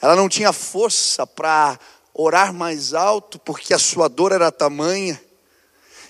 Ela 0.00 0.14
não 0.14 0.28
tinha 0.28 0.52
força 0.52 1.26
para 1.26 1.78
orar 2.12 2.52
mais 2.52 2.94
alto, 2.94 3.38
porque 3.38 3.74
a 3.74 3.78
sua 3.78 4.08
dor 4.08 4.32
era 4.32 4.50
tamanha. 4.50 5.20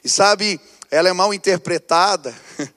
E 0.04 0.08
sabe, 0.08 0.60
ela 0.90 1.08
é 1.08 1.12
mal 1.12 1.32
interpretada. 1.34 2.34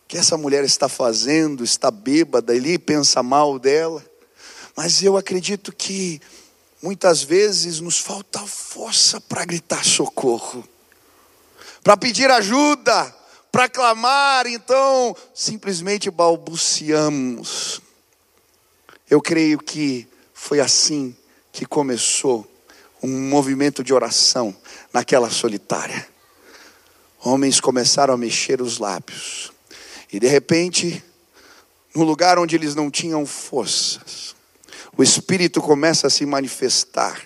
O 0.00 0.08
que 0.08 0.16
essa 0.16 0.38
mulher 0.38 0.64
está 0.64 0.88
fazendo? 0.88 1.62
Está 1.62 1.90
bêbada, 1.90 2.56
ele 2.56 2.78
pensa 2.78 3.22
mal 3.22 3.58
dela. 3.58 4.02
Mas 4.74 5.02
eu 5.02 5.18
acredito 5.18 5.70
que 5.70 6.18
muitas 6.82 7.22
vezes 7.22 7.80
nos 7.80 7.98
falta 7.98 8.38
força 8.38 9.20
para 9.20 9.44
gritar 9.44 9.84
socorro, 9.84 10.66
para 11.84 11.94
pedir 11.94 12.30
ajuda, 12.30 13.14
para 13.52 13.68
clamar, 13.68 14.46
então 14.46 15.14
simplesmente 15.34 16.10
balbuciamos. 16.10 17.82
Eu 19.10 19.22
creio 19.22 19.58
que 19.58 20.06
foi 20.34 20.60
assim 20.60 21.16
que 21.50 21.64
começou 21.64 22.46
um 23.02 23.28
movimento 23.28 23.82
de 23.82 23.94
oração 23.94 24.54
naquela 24.92 25.30
solitária. 25.30 26.06
Homens 27.20 27.60
começaram 27.60 28.12
a 28.12 28.18
mexer 28.18 28.60
os 28.60 28.78
lábios, 28.78 29.50
e 30.12 30.20
de 30.20 30.26
repente, 30.26 31.02
no 31.94 32.04
lugar 32.04 32.38
onde 32.38 32.54
eles 32.54 32.74
não 32.74 32.90
tinham 32.90 33.24
forças, 33.24 34.36
o 34.96 35.02
Espírito 35.02 35.60
começa 35.60 36.06
a 36.06 36.10
se 36.10 36.26
manifestar, 36.26 37.20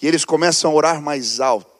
e 0.00 0.08
eles 0.08 0.24
começam 0.24 0.70
a 0.70 0.74
orar 0.74 1.00
mais 1.00 1.40
alto 1.40 1.72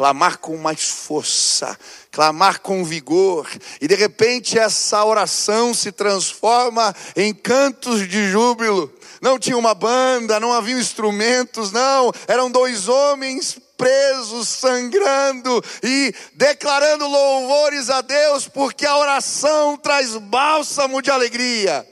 clamar 0.00 0.38
com 0.38 0.56
mais 0.56 0.88
força, 0.88 1.78
clamar 2.10 2.60
com 2.60 2.84
vigor, 2.84 3.48
e 3.80 3.86
de 3.86 3.94
repente 3.94 4.58
essa 4.58 5.04
oração 5.04 5.72
se 5.72 5.92
transforma 5.92 6.94
em 7.14 7.32
cantos 7.32 8.08
de 8.08 8.30
júbilo. 8.30 8.92
Não 9.20 9.38
tinha 9.38 9.56
uma 9.56 9.74
banda, 9.74 10.40
não 10.40 10.52
havia 10.52 10.78
instrumentos, 10.78 11.70
não, 11.70 12.10
eram 12.26 12.50
dois 12.50 12.88
homens 12.88 13.58
presos, 13.76 14.48
sangrando 14.48 15.62
e 15.82 16.14
declarando 16.34 17.06
louvores 17.06 17.88
a 17.88 18.02
Deus, 18.02 18.46
porque 18.46 18.84
a 18.84 18.96
oração 18.96 19.76
traz 19.76 20.16
bálsamo 20.16 21.00
de 21.00 21.10
alegria. 21.10 21.86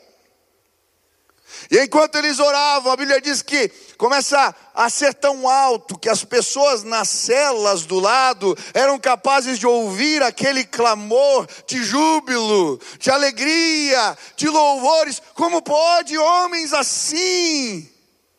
E 1.70 1.78
enquanto 1.80 2.16
eles 2.16 2.38
oravam, 2.38 2.90
a 2.90 2.96
Bíblia 2.96 3.20
diz 3.20 3.42
que 3.42 3.68
começa 3.98 4.54
a 4.74 4.88
ser 4.88 5.12
tão 5.12 5.46
alto 5.46 5.98
que 5.98 6.08
as 6.08 6.24
pessoas 6.24 6.82
nas 6.82 7.08
celas 7.10 7.84
do 7.84 8.00
lado 8.00 8.56
eram 8.72 8.98
capazes 8.98 9.58
de 9.58 9.66
ouvir 9.66 10.22
aquele 10.22 10.64
clamor 10.64 11.46
de 11.66 11.82
júbilo, 11.84 12.80
de 12.98 13.10
alegria, 13.10 14.16
de 14.34 14.48
louvores. 14.48 15.20
Como 15.34 15.60
pode 15.60 16.16
homens 16.16 16.72
assim, 16.72 17.86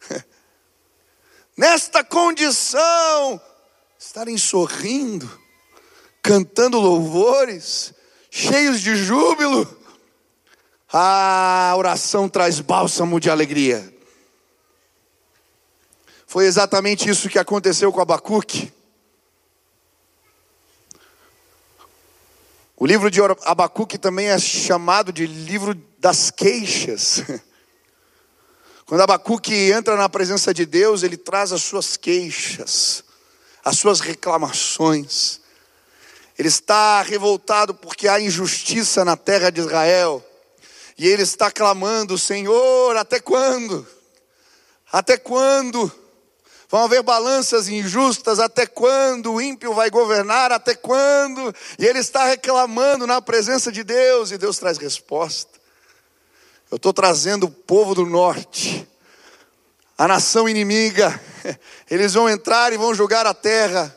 nesta 1.55 2.03
condição, 2.03 3.39
estarem 3.99 4.39
sorrindo, 4.39 5.29
cantando 6.23 6.79
louvores, 6.79 7.93
cheios 8.31 8.81
de 8.81 8.95
júbilo? 8.95 9.78
A 10.91 11.73
oração 11.78 12.28
traz 12.28 12.60
bálsamo 12.60 13.19
de 13.19 13.30
alegria. 13.30 13.93
Foi 16.25 16.45
exatamente 16.45 17.10
isso 17.10 17.30
que 17.30 17.38
aconteceu 17.38 17.91
com 17.91 18.02
Abacuque. 18.02 18.71
O 22.75 22.86
livro 22.86 23.12
de 23.12 23.19
Abacuque 23.43 23.97
também 23.97 24.28
é 24.28 24.39
chamado 24.39 25.12
de 25.12 25.28
livro 25.28 25.75
das 25.99 26.32
queixas. 26.32 27.23
Quando 28.86 29.02
Abacuque 29.02 29.54
entra 29.71 29.95
na 29.95 30.10
presença 30.10 30.54
de 30.54 30.65
Deus, 30.65 31.04
ele 31.04 31.17
traz 31.17 31.52
as 31.52 31.62
suas 31.62 31.97
queixas, 31.97 33.04
as 33.63 33.78
suas 33.78 33.99
reclamações. 33.99 35.41
Ele 36.38 36.47
está 36.47 37.02
revoltado 37.02 37.75
porque 37.75 38.08
há 38.08 38.19
injustiça 38.19 39.06
na 39.06 39.17
terra 39.17 39.52
de 39.52 39.60
Israel. 39.60 40.25
E 40.99 41.07
ele 41.07 41.23
está 41.23 41.49
clamando: 41.49 42.17
Senhor, 42.17 42.97
até 42.97 43.21
quando? 43.21 43.88
Até 44.91 45.17
quando? 45.17 45.89
Vão 46.67 46.83
haver 46.83 47.01
balanças 47.01 47.69
injustas, 47.69 48.38
até 48.38 48.67
quando 48.67 49.33
o 49.33 49.41
ímpio 49.41 49.73
vai 49.73 49.89
governar? 49.89 50.51
Até 50.51 50.75
quando? 50.75 51.55
E 51.79 51.85
ele 51.85 51.99
está 51.99 52.25
reclamando 52.25 53.07
na 53.07 53.21
presença 53.21 53.71
de 53.71 53.83
Deus, 53.83 54.29
e 54.29 54.38
Deus 54.38 54.59
traz 54.59 54.77
resposta. 54.77 55.57
Eu 56.69 56.75
estou 56.75 56.93
trazendo 56.93 57.45
o 57.45 57.51
povo 57.51 57.95
do 57.95 58.05
norte, 58.05 58.88
a 59.97 60.07
nação 60.07 60.47
inimiga, 60.47 61.19
eles 61.89 62.13
vão 62.13 62.29
entrar 62.29 62.71
e 62.73 62.77
vão 62.77 62.93
julgar 62.93 63.25
a 63.25 63.33
terra. 63.33 63.95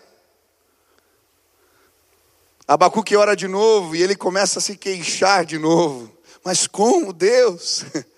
Abacuque 2.67 3.17
ora 3.17 3.37
de 3.37 3.49
novo 3.49 3.95
e 3.95 4.03
ele 4.03 4.15
começa 4.15 4.61
a 4.61 4.63
se 4.63 4.77
queixar 4.77 5.45
de 5.45 5.59
novo. 5.59 6.22
Mas 6.45 6.67
como 6.67 7.13
Deus? 7.13 7.85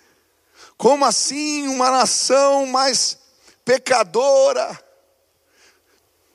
Como 0.77 1.05
assim 1.05 1.69
uma 1.69 1.89
nação 1.89 2.65
mais 2.65 3.17
pecadora, 3.63 4.77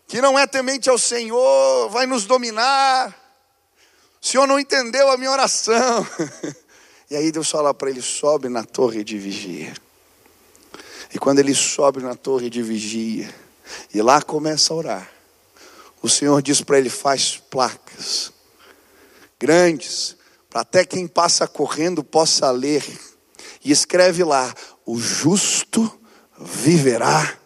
que 0.09 0.19
não 0.23 0.39
é 0.39 0.47
temente 0.47 0.89
ao 0.89 0.97
Senhor, 0.97 1.91
vai 1.91 2.07
nos 2.07 2.25
dominar? 2.25 3.15
O 4.21 4.27
Senhor 4.27 4.47
não 4.47 4.59
entendeu 4.59 5.11
a 5.11 5.17
minha 5.19 5.31
oração. 5.31 6.07
E 7.11 7.17
aí 7.17 7.33
Deus 7.33 7.51
fala 7.51 7.75
para 7.75 7.91
ele: 7.91 8.01
sobe 8.01 8.49
na 8.49 8.63
torre 8.63 9.03
de 9.03 9.19
vigia. 9.19 9.75
E 11.13 11.19
quando 11.19 11.41
ele 11.41 11.57
sobe 11.57 12.01
na 12.01 12.15
torre 12.15 12.49
de 12.49 12.63
vigia, 12.63 13.35
e 13.93 14.01
lá 14.01 14.23
começa 14.23 14.73
a 14.73 14.77
orar, 14.77 15.13
o 16.01 16.09
Senhor 16.09 16.41
diz 16.41 16.63
para 16.63 16.79
ele: 16.79 16.89
faz 16.89 17.37
placas 17.51 18.33
grandes, 19.41 20.17
para 20.51 20.63
até 20.63 20.85
quem 20.85 21.07
passa 21.07 21.47
correndo 21.47 22.03
possa 22.03 22.51
ler, 22.51 22.85
e 23.65 23.71
escreve 23.71 24.25
lá: 24.25 24.53
o 24.85 24.99
justo 24.99 25.91
viverá 26.39 27.39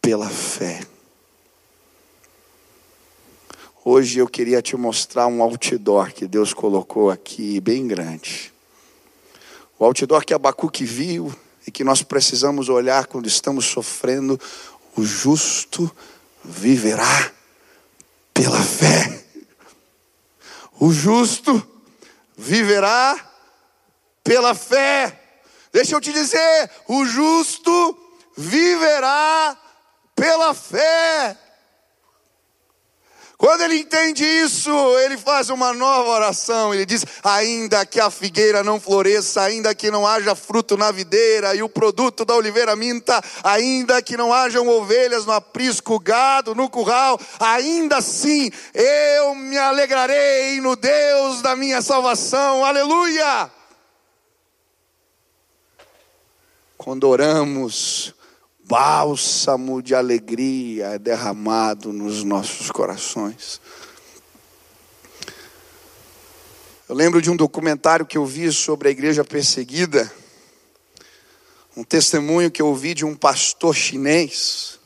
pela 0.00 0.30
fé. 0.30 0.80
Hoje 3.84 4.18
eu 4.18 4.28
queria 4.28 4.62
te 4.62 4.76
mostrar 4.76 5.26
um 5.26 5.42
outdoor 5.42 6.12
que 6.12 6.26
Deus 6.26 6.52
colocou 6.52 7.10
aqui, 7.10 7.58
bem 7.60 7.86
grande. 7.86 8.52
O 9.78 9.84
outdoor 9.84 10.24
que 10.24 10.34
Abacuque 10.34 10.84
viu 10.84 11.34
e 11.66 11.70
que 11.70 11.82
nós 11.82 12.02
precisamos 12.02 12.68
olhar 12.68 13.06
quando 13.06 13.26
estamos 13.26 13.64
sofrendo, 13.64 14.38
o 14.96 15.02
justo 15.04 15.90
viverá 16.44 17.32
pela 18.34 18.60
fé. 18.60 19.24
O 20.78 20.92
justo 20.92 21.66
viverá 22.38 23.18
pela 24.22 24.54
fé. 24.54 25.20
Deixa 25.72 25.96
eu 25.96 26.00
te 26.00 26.12
dizer, 26.12 26.70
o 26.86 27.04
justo 27.04 27.98
viverá 28.36 29.56
pela 30.14 30.54
fé. 30.54 31.36
Quando 33.38 33.60
ele 33.60 33.76
entende 33.76 34.24
isso, 34.24 34.68
ele 34.98 35.16
faz 35.16 35.48
uma 35.48 35.72
nova 35.72 36.10
oração. 36.10 36.74
Ele 36.74 36.84
diz: 36.84 37.06
Ainda 37.22 37.86
que 37.86 38.00
a 38.00 38.10
figueira 38.10 38.64
não 38.64 38.80
floresça, 38.80 39.42
ainda 39.42 39.72
que 39.76 39.92
não 39.92 40.04
haja 40.04 40.34
fruto 40.34 40.76
na 40.76 40.90
videira 40.90 41.54
e 41.54 41.62
o 41.62 41.68
produto 41.68 42.24
da 42.24 42.34
oliveira 42.34 42.74
minta, 42.74 43.22
ainda 43.44 44.02
que 44.02 44.16
não 44.16 44.32
hajam 44.32 44.66
ovelhas 44.66 45.24
no 45.24 45.30
aprisco, 45.30 46.00
gado 46.00 46.52
no 46.52 46.68
curral, 46.68 47.16
ainda 47.38 47.98
assim 47.98 48.50
eu 48.74 49.36
me 49.36 49.56
alegrarei 49.56 50.60
no 50.60 50.74
Deus 50.74 51.40
da 51.40 51.54
minha 51.54 51.80
salvação. 51.80 52.64
Aleluia! 52.64 53.48
Quando 56.76 57.08
oramos, 57.08 58.12
bálsamo 58.68 59.80
de 59.80 59.94
alegria 59.94 60.88
é 60.88 60.98
derramado 60.98 61.90
nos 61.90 62.22
nossos 62.22 62.70
corações. 62.70 63.62
Eu 66.86 66.94
lembro 66.94 67.22
de 67.22 67.30
um 67.30 67.36
documentário 67.36 68.04
que 68.04 68.18
eu 68.18 68.26
vi 68.26 68.52
sobre 68.52 68.88
a 68.88 68.90
igreja 68.90 69.24
perseguida, 69.24 70.12
um 71.74 71.82
testemunho 71.82 72.50
que 72.50 72.60
eu 72.60 72.66
ouvi 72.66 72.92
de 72.92 73.06
um 73.06 73.16
pastor 73.16 73.74
chinês. 73.74 74.78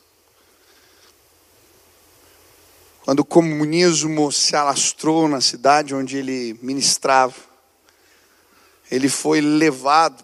Quando 3.03 3.19
o 3.19 3.25
comunismo 3.25 4.31
se 4.31 4.55
alastrou 4.55 5.27
na 5.27 5.41
cidade 5.41 5.93
onde 5.93 6.15
ele 6.15 6.57
ministrava, 6.61 7.35
ele 8.89 9.09
foi 9.09 9.41
levado, 9.41 10.23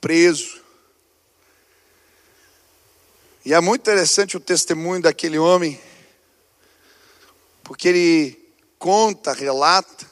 preso, 0.00 0.61
e 3.44 3.52
é 3.52 3.60
muito 3.60 3.80
interessante 3.80 4.36
o 4.36 4.40
testemunho 4.40 5.02
daquele 5.02 5.38
homem, 5.38 5.80
porque 7.64 7.88
ele 7.88 8.54
conta, 8.78 9.32
relata, 9.32 10.06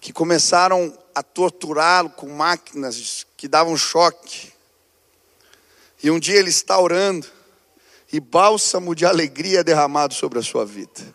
que 0.00 0.12
começaram 0.12 0.96
a 1.14 1.22
torturá-lo 1.22 2.10
com 2.10 2.28
máquinas 2.28 3.26
que 3.36 3.46
davam 3.46 3.76
choque. 3.76 4.52
E 6.02 6.10
um 6.10 6.18
dia 6.18 6.36
ele 6.36 6.50
está 6.50 6.78
orando, 6.78 7.26
e 8.12 8.18
bálsamo 8.18 8.94
de 8.94 9.04
alegria 9.04 9.64
derramado 9.64 10.14
sobre 10.14 10.38
a 10.38 10.42
sua 10.42 10.64
vida. 10.64 11.14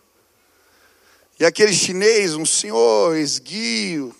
E 1.39 1.45
aquele 1.45 1.73
chinês, 1.73 2.35
um 2.35 2.45
senhor 2.45 3.15
esguio, 3.15 4.15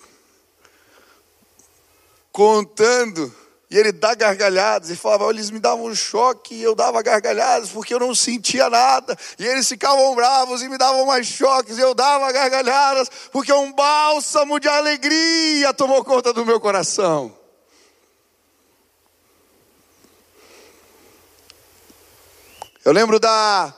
contando 2.32 3.32
e 3.70 3.78
ele 3.78 3.92
dá 3.92 4.16
gargalhadas 4.16 4.90
e 4.90 4.96
falava, 4.96 5.30
eles 5.30 5.48
me 5.48 5.60
davam 5.60 5.84
um 5.84 5.94
choque 5.94 6.56
e 6.56 6.62
eu 6.62 6.74
dava 6.74 7.00
gargalhadas 7.02 7.68
porque 7.68 7.94
eu 7.94 8.00
não 8.00 8.12
sentia 8.16 8.68
nada. 8.68 9.16
E 9.38 9.46
eles 9.46 9.68
ficavam 9.68 10.12
bravos 10.16 10.60
e 10.60 10.68
me 10.68 10.76
davam 10.76 11.06
mais 11.06 11.28
choques 11.28 11.78
e 11.78 11.80
eu 11.80 11.94
dava 11.94 12.32
gargalhadas 12.32 13.08
porque 13.30 13.52
um 13.52 13.72
bálsamo 13.72 14.58
de 14.58 14.66
alegria 14.66 15.72
tomou 15.72 16.04
conta 16.04 16.32
do 16.32 16.44
meu 16.44 16.58
coração. 16.58 17.38
Eu 22.84 22.92
lembro 22.92 23.20
da 23.20 23.72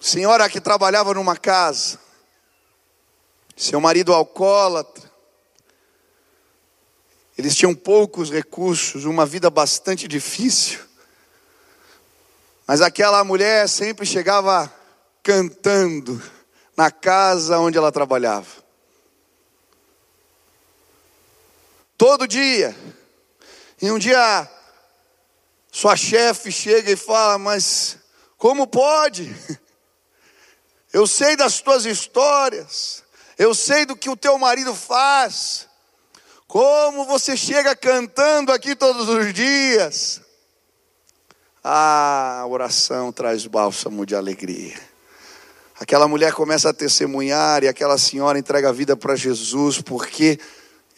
senhora 0.00 0.48
que 0.48 0.60
trabalhava 0.60 1.14
numa 1.14 1.36
casa, 1.36 2.00
seu 3.54 3.80
marido 3.80 4.12
alcoólatra, 4.12 5.09
eles 7.40 7.56
tinham 7.56 7.74
poucos 7.74 8.30
recursos, 8.30 9.06
uma 9.06 9.24
vida 9.24 9.48
bastante 9.48 10.06
difícil. 10.06 10.78
Mas 12.66 12.82
aquela 12.82 13.24
mulher 13.24 13.66
sempre 13.66 14.04
chegava 14.04 14.70
cantando 15.22 16.22
na 16.76 16.90
casa 16.90 17.58
onde 17.58 17.78
ela 17.78 17.90
trabalhava. 17.90 18.46
Todo 21.96 22.28
dia. 22.28 22.76
E 23.80 23.90
um 23.90 23.98
dia, 23.98 24.46
sua 25.72 25.96
chefe 25.96 26.52
chega 26.52 26.90
e 26.90 26.96
fala: 26.96 27.38
Mas 27.38 27.96
como 28.36 28.66
pode? 28.66 29.34
Eu 30.92 31.06
sei 31.06 31.36
das 31.36 31.62
tuas 31.62 31.86
histórias, 31.86 33.02
eu 33.38 33.54
sei 33.54 33.86
do 33.86 33.96
que 33.96 34.10
o 34.10 34.16
teu 34.16 34.36
marido 34.36 34.74
faz. 34.74 35.69
Como 36.50 37.04
você 37.04 37.36
chega 37.36 37.76
cantando 37.76 38.50
aqui 38.50 38.74
todos 38.74 39.08
os 39.08 39.32
dias. 39.32 40.20
Ah, 41.62 42.40
a 42.40 42.46
oração 42.48 43.12
traz 43.12 43.46
bálsamo 43.46 44.04
de 44.04 44.16
alegria. 44.16 44.76
Aquela 45.78 46.08
mulher 46.08 46.32
começa 46.32 46.68
a 46.68 46.72
testemunhar 46.72 47.62
e 47.62 47.68
aquela 47.68 47.96
senhora 47.96 48.36
entrega 48.36 48.70
a 48.70 48.72
vida 48.72 48.96
para 48.96 49.14
Jesus, 49.14 49.80
porque 49.80 50.40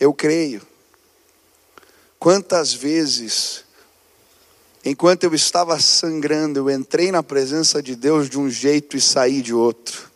eu 0.00 0.14
creio. 0.14 0.62
Quantas 2.18 2.72
vezes, 2.72 3.62
enquanto 4.82 5.24
eu 5.24 5.34
estava 5.34 5.78
sangrando, 5.78 6.60
eu 6.60 6.70
entrei 6.70 7.12
na 7.12 7.22
presença 7.22 7.82
de 7.82 7.94
Deus 7.94 8.30
de 8.30 8.38
um 8.38 8.48
jeito 8.48 8.96
e 8.96 9.00
saí 9.02 9.42
de 9.42 9.52
outro. 9.52 10.11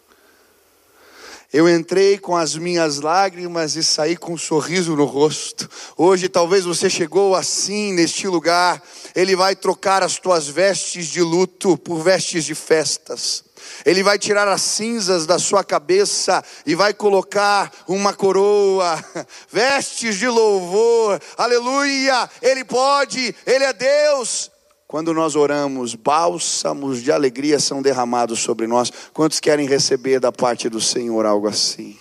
Eu 1.53 1.69
entrei 1.69 2.19
com 2.19 2.37
as 2.37 2.57
minhas 2.57 3.01
lágrimas 3.01 3.77
e 3.77 3.85
saí 3.85 4.17
com 4.17 4.33
um 4.33 4.39
sorriso 4.39 4.97
no 4.97 5.05
rosto. 5.05 5.69
Hoje 5.97 6.29
talvez 6.29 6.65
você 6.65 6.91
chegou 6.91 7.35
assim 7.35 7.93
neste 7.93 8.27
lugar. 8.27 8.83
Ele 9.15 9.37
vai 9.37 9.55
trocar 9.55 10.03
as 10.03 10.19
tuas 10.19 10.49
vestes 10.49 11.07
de 11.07 11.23
luto 11.23 11.79
por 11.79 12.03
vestes 12.03 12.45
de 12.45 12.55
festas. 12.55 13.45
Ele 13.85 14.03
vai 14.03 14.19
tirar 14.19 14.49
as 14.49 14.63
cinzas 14.63 15.27
da 15.27 15.39
sua 15.39 15.63
cabeça 15.63 16.45
e 16.65 16.75
vai 16.75 16.93
colocar 16.93 17.73
uma 17.87 18.13
coroa, 18.13 19.03
vestes 19.51 20.17
de 20.17 20.29
louvor, 20.29 21.21
aleluia. 21.37 22.29
Ele 22.43 22.65
pode, 22.65 23.35
Ele 23.47 23.65
é 23.65 23.73
Deus. 23.73 24.51
Quando 24.87 25.13
nós 25.13 25.35
oramos, 25.35 25.95
bálsamos 25.97 27.03
de 27.03 27.11
alegria 27.11 27.59
são 27.59 27.83
derramados 27.83 28.39
sobre 28.39 28.67
nós. 28.69 28.93
Quantos 29.13 29.41
querem 29.41 29.67
receber 29.67 30.21
da 30.21 30.31
parte 30.31 30.69
do 30.69 30.81
Senhor 30.81 31.27
algo 31.27 31.49
assim? 31.49 31.99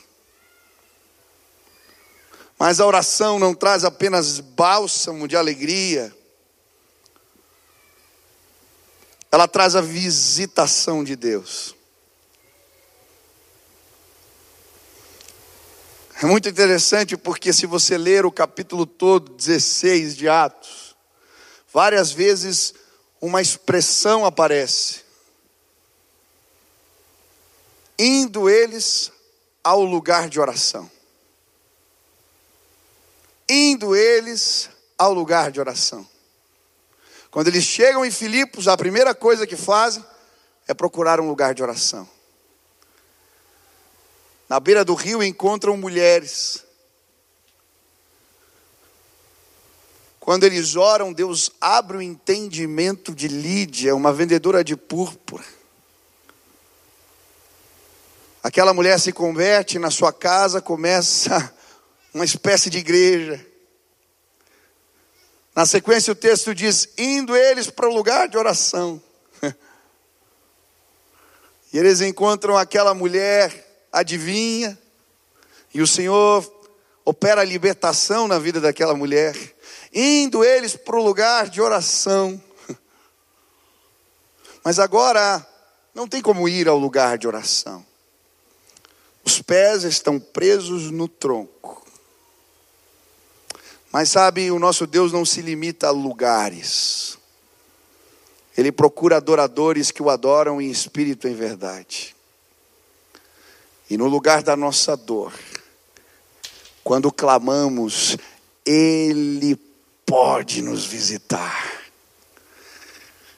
Mas 2.59 2.79
a 2.79 2.85
oração 2.85 3.39
não 3.39 3.53
traz 3.53 3.83
apenas 3.83 4.39
bálsamo 4.39 5.27
de 5.27 5.35
alegria, 5.35 6.15
ela 9.31 9.47
traz 9.47 9.75
a 9.75 9.81
visitação 9.81 11.03
de 11.03 11.15
Deus. 11.15 11.75
É 16.21 16.25
muito 16.25 16.47
interessante 16.47 17.17
porque, 17.17 17.51
se 17.51 17.65
você 17.65 17.97
ler 17.97 18.25
o 18.25 18.31
capítulo 18.31 18.85
todo, 18.85 19.33
16 19.33 20.15
de 20.15 20.29
Atos, 20.29 20.84
várias 21.75 22.09
vezes 22.09 22.73
uma 23.19 23.41
expressão 23.41 24.25
aparece: 24.25 25.01
indo 27.99 28.49
eles 28.49 29.11
ao 29.61 29.83
lugar 29.83 30.29
de 30.29 30.39
oração. 30.39 30.89
Indo 33.49 33.93
eles 33.93 34.69
ao 34.97 35.13
lugar 35.13 35.51
de 35.51 35.59
oração. 35.59 36.07
Quando 37.29 37.49
eles 37.49 37.65
chegam 37.65 38.05
em 38.05 38.09
Filipos, 38.09 38.69
a 38.69 38.77
primeira 38.77 39.13
coisa 39.13 39.45
que 39.45 39.57
fazem 39.57 40.03
é 40.69 40.73
procurar 40.73 41.19
um 41.19 41.27
lugar 41.27 41.53
de 41.53 41.61
oração. 41.61 42.07
Na 44.47 44.61
beira 44.61 44.85
do 44.85 44.93
rio 44.93 45.21
encontram 45.21 45.75
mulheres. 45.75 46.64
Quando 50.25 50.43
eles 50.43 50.75
oram, 50.75 51.13
Deus 51.13 51.51
abre 51.61 51.97
o 51.97 52.01
entendimento 52.01 53.13
de 53.13 53.27
Lídia, 53.27 53.95
uma 53.95 54.11
vendedora 54.11 54.63
de 54.63 54.75
púrpura. 54.75 55.45
Aquela 58.41 58.73
mulher 58.73 58.99
se 58.99 59.11
converte 59.11 59.77
na 59.77 59.91
sua 59.91 60.11
casa, 60.11 60.59
começa 60.59 61.53
uma 62.11 62.25
espécie 62.25 62.71
de 62.71 62.79
igreja. 62.79 63.45
Na 65.53 65.63
sequência, 65.63 66.11
o 66.11 66.15
texto 66.15 66.55
diz: 66.55 66.89
indo 66.97 67.35
eles 67.35 67.69
para 67.69 67.87
o 67.87 67.93
lugar 67.93 68.27
de 68.27 68.35
oração. 68.35 68.99
e 71.71 71.77
eles 71.77 72.01
encontram 72.01 72.57
aquela 72.57 72.95
mulher 72.95 73.85
adivinha, 73.91 74.75
e 75.71 75.83
o 75.83 75.87
Senhor 75.87 76.43
opera 77.05 77.41
a 77.41 77.45
libertação 77.45 78.27
na 78.27 78.39
vida 78.39 78.59
daquela 78.59 78.95
mulher. 78.95 79.54
Indo 79.95 80.43
eles 80.43 80.75
para 80.75 80.97
o 80.97 81.03
lugar 81.03 81.49
de 81.49 81.61
oração. 81.61 82.41
Mas 84.61 84.77
agora, 84.77 85.47
não 85.93 86.05
tem 86.05 86.21
como 86.21 86.49
ir 86.49 86.67
ao 86.67 86.77
lugar 86.77 87.17
de 87.17 87.25
oração. 87.25 87.85
Os 89.23 89.41
pés 89.41 89.83
estão 89.83 90.19
presos 90.19 90.91
no 90.91 91.07
tronco. 91.07 91.87
Mas 93.89 94.09
sabe, 94.09 94.51
o 94.51 94.59
nosso 94.59 94.85
Deus 94.85 95.13
não 95.13 95.23
se 95.23 95.41
limita 95.41 95.87
a 95.87 95.91
lugares. 95.91 97.17
Ele 98.57 98.69
procura 98.69 99.15
adoradores 99.15 99.89
que 99.91 100.03
o 100.03 100.09
adoram 100.09 100.61
em 100.61 100.69
espírito 100.69 101.27
e 101.27 101.31
em 101.31 101.35
verdade. 101.35 102.13
E 103.89 103.95
no 103.97 104.07
lugar 104.07 104.43
da 104.43 104.57
nossa 104.57 104.97
dor, 104.97 105.33
quando 106.83 107.11
clamamos, 107.11 108.17
Ele 108.65 109.55
pode 110.05 110.61
nos 110.61 110.85
visitar. 110.85 111.83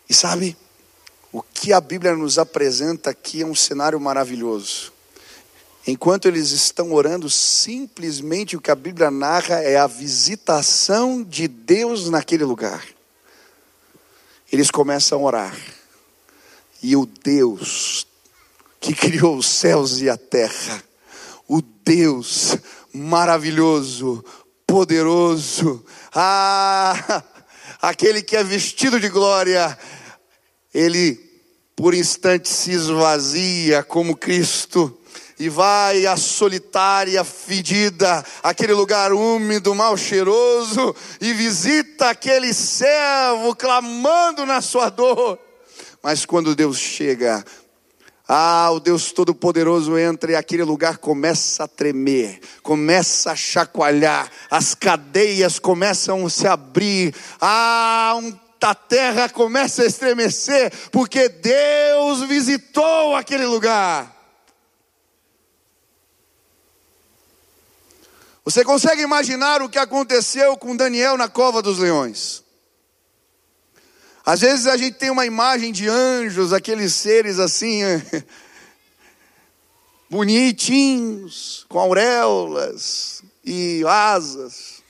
E 0.10 0.14
sabe, 0.14 0.58
o 1.32 1.42
que 1.42 1.72
a 1.74 1.82
Bíblia 1.82 2.16
nos 2.16 2.38
apresenta 2.38 3.10
aqui 3.10 3.42
é 3.42 3.46
um 3.46 3.56
cenário 3.56 4.00
maravilhoso. 4.00 4.92
Enquanto 5.86 6.28
eles 6.28 6.52
estão 6.52 6.92
orando, 6.92 7.30
simplesmente 7.30 8.58
o 8.58 8.62
que 8.62 8.72
a 8.72 8.76
Bíblia 8.76 9.10
narra 9.10 9.62
é 9.62 9.78
a 9.78 9.88
visitação 9.88 11.24
de 11.24 11.48
Deus 11.48 12.10
naquele 12.10 12.44
lugar. 12.44 12.86
Eles 14.52 14.70
começam 14.70 15.20
a 15.20 15.24
orar, 15.24 15.58
e 16.82 16.96
o 16.96 17.06
Deus 17.06 18.06
que 18.80 18.94
criou 18.94 19.38
os 19.38 19.48
céus 19.48 20.00
e 20.00 20.10
a 20.10 20.18
terra, 20.18 20.84
o 21.48 21.62
Deus 21.62 22.58
maravilhoso, 22.94 24.24
poderoso, 24.68 25.84
ah, 26.14 27.24
aquele 27.82 28.22
que 28.22 28.36
é 28.36 28.44
vestido 28.44 29.00
de 29.00 29.08
glória, 29.08 29.78
ele 30.74 31.18
por 31.76 31.94
instante 31.94 32.50
se 32.50 32.72
esvazia 32.72 33.82
como 33.82 34.18
Cristo 34.18 35.00
e 35.40 35.50
vai 35.50 36.06
à 36.06 36.18
solitária, 36.18 37.24
fedida, 37.24 38.26
aquele 38.42 38.74
lugar 38.74 39.14
úmido, 39.14 39.74
mal 39.76 39.96
cheiroso, 39.96 40.96
e 41.22 41.32
visita 41.34 42.10
aquele 42.10 42.54
servo 42.54 43.56
clamando 43.56 44.46
na 44.46 44.62
sua 44.62 44.90
dor. 44.90 45.40
Mas 46.02 46.26
quando 46.26 46.56
Deus 46.56 46.78
chega, 46.78 47.46
ah, 48.28 48.70
o 48.72 48.80
Deus 48.80 49.12
Todo-Poderoso 49.12 49.98
entra 49.98 50.32
e 50.32 50.36
aquele 50.36 50.64
lugar 50.64 50.98
começa 50.98 51.64
a 51.64 51.68
tremer, 51.68 52.40
começa 52.62 53.32
a 53.32 53.36
chacoalhar, 53.36 54.30
as 54.52 54.76
cadeias 54.76 55.60
começam 55.60 56.26
a 56.26 56.30
se 56.30 56.48
abrir, 56.48 57.16
ah, 57.40 58.16
um 58.22 58.48
a 58.60 58.76
terra 58.76 59.30
começa 59.30 59.84
a 59.84 59.86
estremecer, 59.86 60.74
porque 60.92 61.30
Deus 61.30 62.22
visitou 62.22 63.16
aquele 63.16 63.46
lugar. 63.46 64.14
Você 68.44 68.64
consegue 68.64 69.02
imaginar 69.02 69.62
o 69.62 69.70
que 69.70 69.78
aconteceu 69.78 70.58
com 70.58 70.76
Daniel 70.76 71.18
na 71.18 71.28
cova 71.28 71.62
dos 71.62 71.80
leões? 71.80 72.47
Às 74.28 74.42
vezes 74.42 74.68
a 74.68 74.76
gente 74.76 74.98
tem 74.98 75.10
uma 75.10 75.26
imagem 75.26 75.72
de 75.72 75.88
anjos, 75.88 76.52
aqueles 76.52 76.94
seres 76.94 77.40
assim, 77.40 77.82
bonitinhos, 80.12 81.66
com 81.70 81.80
auréolas 81.80 83.24
e 83.46 83.84
asas. 83.88 84.84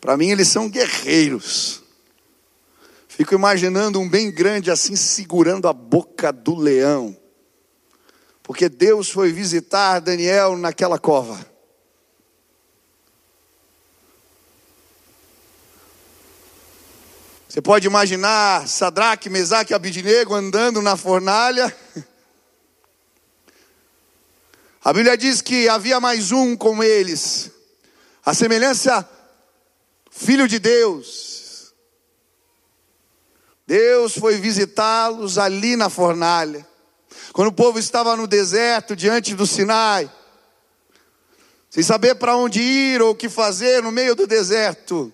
Para 0.00 0.16
mim, 0.16 0.30
eles 0.30 0.46
são 0.46 0.68
guerreiros. 0.68 1.82
Fico 3.08 3.34
imaginando 3.34 3.98
um 3.98 4.08
bem 4.08 4.30
grande 4.30 4.70
assim, 4.70 4.94
segurando 4.94 5.66
a 5.66 5.72
boca 5.72 6.32
do 6.32 6.54
leão 6.54 7.16
porque 8.48 8.66
Deus 8.66 9.10
foi 9.10 9.30
visitar 9.30 10.00
Daniel 10.00 10.56
naquela 10.56 10.98
cova. 10.98 11.38
Você 17.58 17.62
pode 17.62 17.88
imaginar 17.88 18.68
Sadraque, 18.68 19.28
Mesaque 19.28 19.72
e 19.72 19.74
Abidinego 19.74 20.32
andando 20.32 20.80
na 20.80 20.96
fornalha. 20.96 21.76
A 24.84 24.92
Bíblia 24.92 25.18
diz 25.18 25.42
que 25.42 25.68
havia 25.68 25.98
mais 25.98 26.30
um 26.30 26.56
com 26.56 26.84
eles, 26.84 27.50
a 28.24 28.32
semelhança, 28.32 29.10
filho 30.08 30.46
de 30.46 30.60
Deus. 30.60 31.74
Deus 33.66 34.16
foi 34.16 34.36
visitá-los 34.36 35.36
ali 35.36 35.74
na 35.74 35.90
fornalha. 35.90 36.64
Quando 37.32 37.48
o 37.48 37.52
povo 37.52 37.76
estava 37.80 38.14
no 38.14 38.28
deserto, 38.28 38.94
diante 38.94 39.34
do 39.34 39.48
Sinai, 39.48 40.08
sem 41.68 41.82
saber 41.82 42.14
para 42.14 42.36
onde 42.36 42.60
ir 42.60 43.02
ou 43.02 43.10
o 43.10 43.16
que 43.16 43.28
fazer 43.28 43.82
no 43.82 43.90
meio 43.90 44.14
do 44.14 44.28
deserto, 44.28 45.12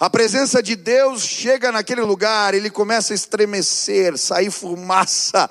a 0.00 0.08
presença 0.08 0.62
de 0.62 0.76
Deus 0.76 1.22
chega 1.22 1.70
naquele 1.70 2.00
lugar, 2.00 2.54
ele 2.54 2.70
começa 2.70 3.12
a 3.12 3.14
estremecer, 3.14 4.16
sair 4.16 4.50
fumaça. 4.50 5.50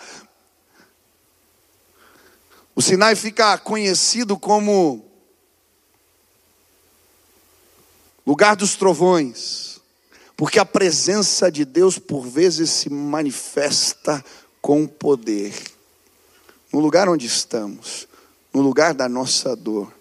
O 2.73 2.81
Sinai 2.81 3.15
fica 3.15 3.55
conhecido 3.59 4.35
como 4.35 5.05
lugar 8.25 8.55
dos 8.55 8.75
trovões, 8.75 9.79
porque 10.35 10.57
a 10.57 10.65
presença 10.65 11.51
de 11.51 11.63
Deus 11.63 11.99
por 11.99 12.25
vezes 12.25 12.71
se 12.71 12.89
manifesta 12.89 14.25
com 14.59 14.87
poder 14.87 15.53
no 16.73 16.79
lugar 16.79 17.07
onde 17.07 17.27
estamos, 17.27 18.07
no 18.51 18.61
lugar 18.61 18.95
da 18.95 19.07
nossa 19.07 19.55
dor. 19.55 19.98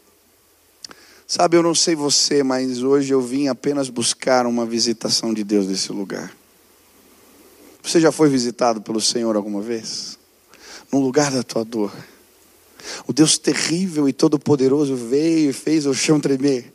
Sabe, 1.30 1.58
eu 1.58 1.62
não 1.62 1.74
sei 1.74 1.94
você, 1.94 2.42
mas 2.42 2.82
hoje 2.82 3.12
eu 3.12 3.20
vim 3.20 3.48
apenas 3.48 3.90
buscar 3.90 4.46
uma 4.46 4.64
visitação 4.64 5.34
de 5.34 5.44
Deus 5.44 5.66
nesse 5.66 5.92
lugar. 5.92 6.34
Você 7.82 8.00
já 8.00 8.10
foi 8.10 8.30
visitado 8.30 8.80
pelo 8.80 8.98
Senhor 8.98 9.36
alguma 9.36 9.60
vez? 9.60 10.18
No 10.90 11.00
lugar 11.00 11.30
da 11.30 11.42
tua 11.42 11.66
dor. 11.66 11.94
O 13.06 13.12
Deus 13.12 13.36
terrível 13.36 14.08
e 14.08 14.12
todo-poderoso 14.14 14.96
veio 14.96 15.50
e 15.50 15.52
fez 15.52 15.84
o 15.84 15.92
chão 15.92 16.18
tremer. 16.18 16.72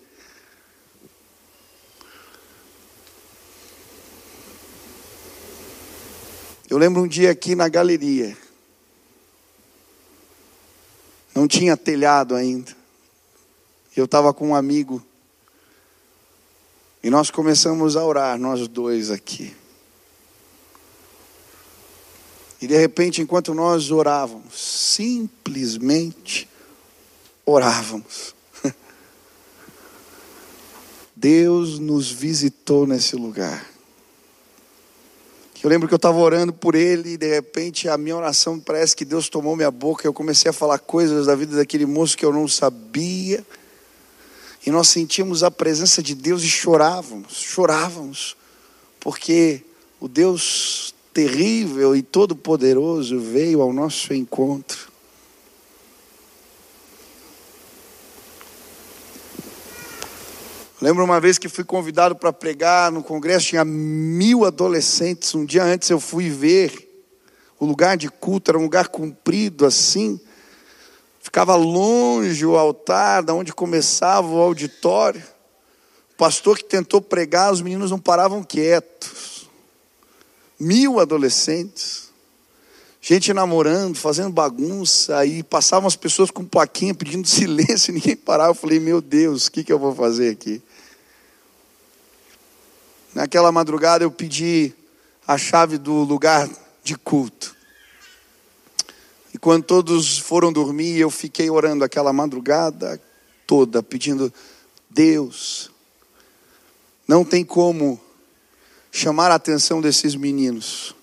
Eu 6.69 6.77
lembro 6.77 7.01
um 7.01 7.07
dia 7.07 7.31
aqui 7.31 7.55
na 7.55 7.67
galeria. 7.67 8.37
Não 11.33 11.47
tinha 11.47 11.75
telhado 11.75 12.35
ainda. 12.35 12.82
Eu 13.95 14.05
estava 14.05 14.33
com 14.33 14.49
um 14.49 14.55
amigo. 14.55 15.03
E 17.03 17.09
nós 17.09 17.29
começamos 17.29 17.95
a 17.95 18.03
orar, 18.03 18.39
nós 18.39 18.67
dois 18.67 19.11
aqui. 19.11 19.53
E 22.61 22.67
de 22.67 22.77
repente, 22.77 23.21
enquanto 23.21 23.53
nós 23.53 23.91
orávamos, 23.91 24.53
simplesmente 24.57 26.47
orávamos. 27.45 28.33
Deus 31.13 31.77
nos 31.77 32.09
visitou 32.09 32.87
nesse 32.87 33.17
lugar. 33.17 33.69
Eu 35.61 35.69
lembro 35.69 35.87
que 35.87 35.93
eu 35.93 35.97
estava 35.97 36.17
orando 36.17 36.51
por 36.51 36.75
ele 36.75 37.11
e 37.11 37.17
de 37.17 37.27
repente 37.27 37.87
a 37.87 37.97
minha 37.97 38.17
oração 38.17 38.59
parece 38.59 38.95
que 38.95 39.05
Deus 39.05 39.29
tomou 39.29 39.55
minha 39.55 39.71
boca. 39.71 40.05
Eu 40.05 40.13
comecei 40.13 40.49
a 40.49 40.53
falar 40.53 40.79
coisas 40.79 41.25
da 41.25 41.35
vida 41.35 41.55
daquele 41.55 41.85
moço 41.85 42.17
que 42.17 42.25
eu 42.25 42.33
não 42.33 42.47
sabia. 42.47 43.45
E 44.65 44.71
nós 44.71 44.87
sentimos 44.87 45.43
a 45.43 45.51
presença 45.51 46.01
de 46.01 46.15
Deus 46.15 46.41
e 46.43 46.47
chorávamos, 46.47 47.33
chorávamos, 47.33 48.37
porque 48.99 49.61
o 49.99 50.07
Deus 50.07 50.93
terrível 51.13 51.95
e 51.95 52.01
todo-poderoso 52.01 53.19
veio 53.19 53.61
ao 53.61 53.73
nosso 53.73 54.13
encontro. 54.13 54.91
Lembro 60.81 61.03
uma 61.03 61.19
vez 61.19 61.37
que 61.37 61.47
fui 61.47 61.63
convidado 61.63 62.13
para 62.13 62.33
pregar 62.33 62.91
no 62.91 63.01
congresso, 63.01 63.47
tinha 63.47 63.63
mil 63.63 64.43
adolescentes. 64.43 65.33
Um 65.33 65.45
dia 65.45 65.63
antes 65.63 65.89
eu 65.89 65.99
fui 65.99 66.29
ver 66.29 66.89
o 67.57 67.65
lugar 67.65 67.95
de 67.95 68.09
culto, 68.09 68.51
era 68.51 68.57
um 68.57 68.63
lugar 68.63 68.89
comprido 68.89 69.65
assim. 69.65 70.19
Ficava 71.23 71.55
longe 71.55 72.45
o 72.45 72.57
altar, 72.57 73.23
da 73.23 73.33
onde 73.33 73.53
começava 73.53 74.27
o 74.27 74.41
auditório. 74.41 75.23
O 76.11 76.15
pastor 76.17 76.57
que 76.57 76.65
tentou 76.65 77.01
pregar, 77.01 77.53
os 77.53 77.61
meninos 77.61 77.89
não 77.89 77.97
paravam 77.97 78.43
quietos. 78.43 79.49
Mil 80.59 80.99
adolescentes. 80.99 82.11
Gente 83.01 83.33
namorando, 83.33 83.95
fazendo 83.95 84.31
bagunça, 84.31 85.17
aí 85.17 85.41
passavam 85.43 85.87
as 85.87 85.95
pessoas 85.95 86.29
com 86.29 86.43
plaquinha 86.43 86.93
pedindo 86.93 87.25
silêncio, 87.27 87.91
e 87.91 87.93
ninguém 87.95 88.17
parava. 88.17 88.51
Eu 88.51 88.55
falei, 88.55 88.79
meu 88.81 88.99
Deus, 88.99 89.47
o 89.47 89.51
que, 89.53 89.63
que 89.63 89.71
eu 89.71 89.79
vou 89.79 89.95
fazer 89.95 90.29
aqui? 90.29 90.61
Naquela 93.15 93.51
madrugada 93.51 94.03
eu 94.03 94.11
pedi 94.11 94.73
a 95.25 95.37
chave 95.37 95.77
do 95.77 96.03
lugar 96.03 96.49
de 96.83 96.97
culto. 96.97 97.55
Quando 99.43 99.65
todos 99.65 100.17
foram 100.19 100.53
dormir, 100.53 100.97
eu 100.97 101.09
fiquei 101.09 101.49
orando 101.49 101.83
aquela 101.83 102.13
madrugada 102.13 102.97
toda, 103.45 103.83
pedindo: 103.83 104.33
Deus, 104.89 105.69
não 107.05 107.25
tem 107.25 107.43
como 107.43 107.99
chamar 108.89 109.31
a 109.31 109.35
atenção 109.35 109.81
desses 109.81 110.15
meninos. 110.15 110.95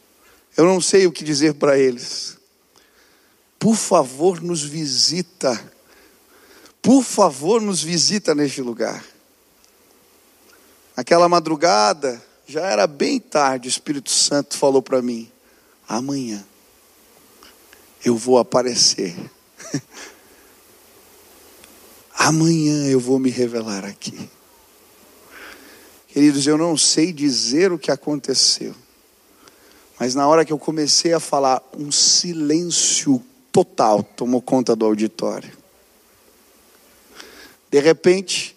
Eu 0.57 0.64
não 0.64 0.81
sei 0.81 1.07
o 1.07 1.12
que 1.12 1.22
dizer 1.22 1.53
para 1.53 1.79
eles. 1.79 2.38
Por 3.59 3.76
favor, 3.76 4.40
nos 4.40 4.62
visita. 4.62 5.62
Por 6.81 7.03
favor, 7.03 7.61
nos 7.61 7.83
visita 7.83 8.35
neste 8.35 8.62
lugar. 8.62 9.05
Aquela 10.96 11.29
madrugada, 11.29 12.24
já 12.46 12.62
era 12.62 12.87
bem 12.87 13.20
tarde, 13.20 13.68
o 13.68 13.70
Espírito 13.70 14.11
Santo 14.11 14.57
falou 14.57 14.81
para 14.81 15.03
mim: 15.03 15.31
amanhã 15.87 16.42
eu 18.05 18.17
vou 18.17 18.39
aparecer. 18.39 19.15
amanhã 22.21 22.87
eu 22.87 23.01
vou 23.01 23.19
me 23.19 23.31
revelar 23.31 23.85
aqui. 23.85 24.29
Queridos, 26.09 26.47
eu 26.47 26.59
não 26.59 26.77
sei 26.77 27.13
dizer 27.13 27.73
o 27.73 27.79
que 27.79 27.91
aconteceu, 27.91 28.75
mas 29.99 30.15
na 30.15 30.27
hora 30.27 30.45
que 30.45 30.53
eu 30.53 30.59
comecei 30.59 31.13
a 31.13 31.21
falar, 31.21 31.63
um 31.77 31.91
silêncio 31.93 33.23
total 33.53 34.03
tomou 34.03 34.43
conta 34.43 34.75
do 34.75 34.85
auditório. 34.85 35.57
De 37.71 37.79
repente, 37.79 38.50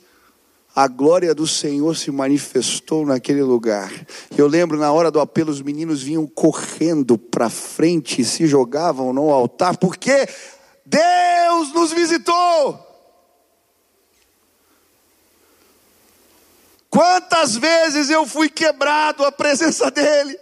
a 0.76 0.88
glória 0.88 1.36
do 1.36 1.46
Senhor 1.46 1.96
se 1.96 2.10
manifestou 2.10 3.06
naquele 3.06 3.44
lugar. 3.44 3.92
Eu 4.36 4.48
lembro 4.48 4.78
na 4.78 4.92
hora 4.92 5.12
do 5.12 5.20
apelo, 5.20 5.52
os 5.52 5.62
meninos 5.62 6.02
vinham 6.02 6.26
correndo 6.26 7.18
para 7.18 7.50
frente 7.50 8.22
e 8.22 8.26
se 8.26 8.48
jogavam 8.48 9.14
no 9.14 9.30
altar, 9.30 9.78
porque 9.78 10.28
Deus 10.84 11.72
nos 11.74 11.92
visitou. 11.92 12.92
Quantas 16.90 17.56
vezes 17.56 18.10
eu 18.10 18.26
fui 18.26 18.50
quebrado 18.50 19.24
à 19.24 19.32
presença 19.32 19.92
dEle, 19.92 20.38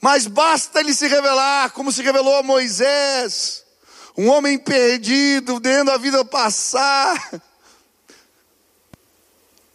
mas 0.00 0.26
basta 0.26 0.80
Ele 0.80 0.94
se 0.94 1.06
revelar, 1.06 1.70
como 1.72 1.92
se 1.92 2.02
revelou 2.02 2.36
a 2.36 2.42
Moisés, 2.42 3.64
um 4.16 4.28
homem 4.28 4.58
perdido, 4.58 5.60
vendo 5.62 5.92
a 5.92 5.96
vida 5.96 6.24
passar 6.24 7.49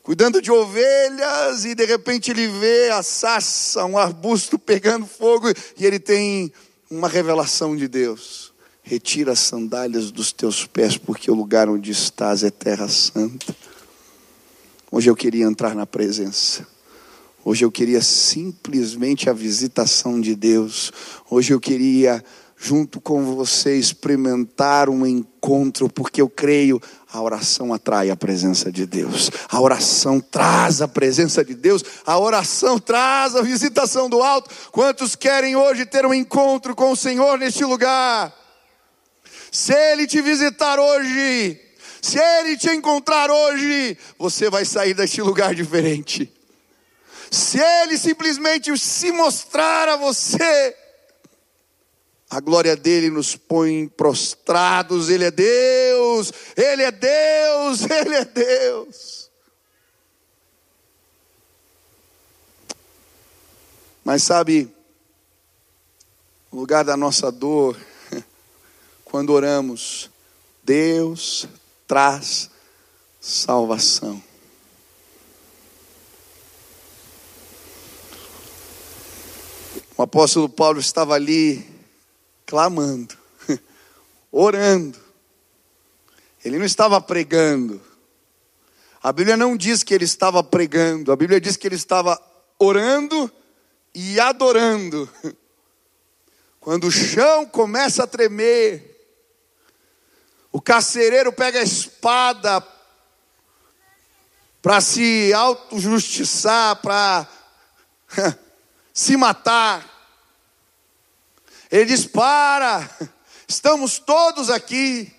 cuidando 0.05 0.39
de 0.39 0.51
ovelhas, 0.51 1.65
e 1.65 1.73
de 1.73 1.83
repente 1.83 2.29
ele 2.29 2.47
vê 2.47 2.91
a 2.91 3.01
sassa, 3.01 3.83
um 3.85 3.97
arbusto 3.97 4.59
pegando 4.59 5.07
fogo, 5.07 5.47
e 5.75 5.83
ele 5.83 5.97
tem 5.97 6.53
uma 6.91 7.09
revelação 7.09 7.75
de 7.75 7.87
Deus. 7.87 8.53
Retira 8.83 9.31
as 9.31 9.39
sandálias 9.39 10.11
dos 10.11 10.31
teus 10.31 10.63
pés, 10.67 10.95
porque 10.95 11.31
o 11.31 11.33
lugar 11.33 11.67
onde 11.67 11.89
estás 11.89 12.43
é 12.43 12.51
terra 12.51 12.87
santa. 12.87 13.55
Hoje 14.91 15.09
eu 15.09 15.15
queria 15.15 15.43
entrar 15.43 15.73
na 15.73 15.87
presença. 15.87 16.67
Hoje 17.43 17.65
eu 17.65 17.71
queria 17.71 18.01
simplesmente 18.03 19.27
a 19.27 19.33
visitação 19.33 20.21
de 20.21 20.35
Deus. 20.35 20.91
Hoje 21.27 21.51
eu 21.51 21.59
queria 21.59 22.23
junto 22.57 23.01
com 23.01 23.35
você 23.35 23.75
experimentar 23.75 24.89
um 24.89 25.05
encontro, 25.05 25.89
porque 25.89 26.21
eu 26.21 26.29
creio, 26.29 26.81
a 27.11 27.21
oração 27.21 27.73
atrai 27.73 28.09
a 28.09 28.15
presença 28.15 28.71
de 28.71 28.85
Deus, 28.85 29.29
a 29.49 29.59
oração 29.59 30.19
traz 30.19 30.81
a 30.81 30.87
presença 30.87 31.43
de 31.43 31.53
Deus, 31.53 31.83
a 32.05 32.17
oração 32.17 32.79
traz 32.79 33.35
a 33.35 33.41
visitação 33.41 34.09
do 34.09 34.23
alto. 34.23 34.49
Quantos 34.71 35.15
querem 35.15 35.55
hoje 35.55 35.85
ter 35.85 36.05
um 36.05 36.13
encontro 36.13 36.73
com 36.73 36.91
o 36.91 36.95
Senhor 36.95 37.37
neste 37.37 37.63
lugar? 37.65 38.33
Se 39.51 39.73
Ele 39.73 40.07
te 40.07 40.21
visitar 40.21 40.79
hoje, 40.79 41.59
se 42.01 42.17
Ele 42.19 42.57
te 42.57 42.69
encontrar 42.69 43.29
hoje, 43.29 43.97
você 44.17 44.49
vai 44.49 44.65
sair 44.65 44.93
deste 44.93 45.21
lugar 45.21 45.53
diferente. 45.53 46.31
Se 47.29 47.59
Ele 47.59 47.97
simplesmente 47.97 48.77
se 48.77 49.11
mostrar 49.11 49.89
a 49.89 49.97
você, 49.97 50.75
a 52.29 52.39
glória 52.39 52.75
dele 52.75 53.09
nos 53.09 53.35
põe 53.35 53.87
prostrados. 53.87 55.09
Ele 55.09 55.25
é 55.25 55.31
Deus, 55.31 56.31
Ele 56.55 56.83
é 56.83 56.91
Deus, 56.91 57.81
Ele 57.89 58.15
é 58.15 58.25
Deus. 58.25 59.29
Mas 64.03 64.21
sabe, 64.23 64.71
o 66.51 66.57
lugar 66.57 66.83
da 66.83 66.95
nossa 66.95 67.31
dor, 67.31 67.75
quando 69.03 69.31
oramos, 69.31 70.11
Deus 70.63 71.47
traz 71.87 72.49
salvação. 73.19 74.21
O 79.97 80.03
apóstolo 80.03 80.49
Paulo 80.49 80.79
estava 80.79 81.15
ali 81.15 81.74
clamando, 82.45 83.15
orando. 84.31 84.99
Ele 86.43 86.59
não 86.59 86.65
estava 86.65 87.01
pregando. 87.01 87.81
A 89.01 89.11
Bíblia 89.11 89.37
não 89.37 89.55
diz 89.55 89.83
que 89.83 89.93
ele 89.93 90.05
estava 90.05 90.43
pregando, 90.43 91.11
a 91.11 91.15
Bíblia 91.15 91.39
diz 91.39 91.57
que 91.57 91.67
ele 91.67 91.75
estava 91.75 92.19
orando 92.57 93.31
e 93.93 94.19
adorando. 94.19 95.09
Quando 96.59 96.87
o 96.87 96.91
chão 96.91 97.45
começa 97.45 98.03
a 98.03 98.07
tremer, 98.07 98.95
o 100.51 100.59
carcereiro 100.59 101.31
pega 101.31 101.59
a 101.59 101.63
espada 101.63 102.65
para 104.61 104.81
se 104.81 105.31
auto-justiçar, 105.31 106.77
para 106.77 107.27
se 108.91 109.15
matar. 109.15 109.94
Ele 111.75 111.83
diz: 111.83 112.05
Para, 112.05 112.89
estamos 113.45 113.99
todos 113.99 114.49
aqui. 114.49 115.11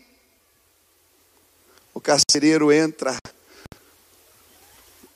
O 1.93 2.01
carcereiro 2.01 2.73
entra, 2.73 3.15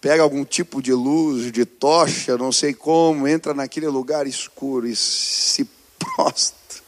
pega 0.03 0.23
algum 0.23 0.45
tipo 0.45 0.83
de 0.83 0.93
luz, 0.93 1.51
de 1.51 1.65
tocha, 1.65 2.37
não 2.37 2.53
sei 2.53 2.75
como, 2.75 3.27
entra 3.27 3.55
naquele 3.55 3.89
lugar 3.89 4.27
escuro 4.27 4.87
e 4.87 4.95
se 4.95 5.67
prostra 5.99 6.83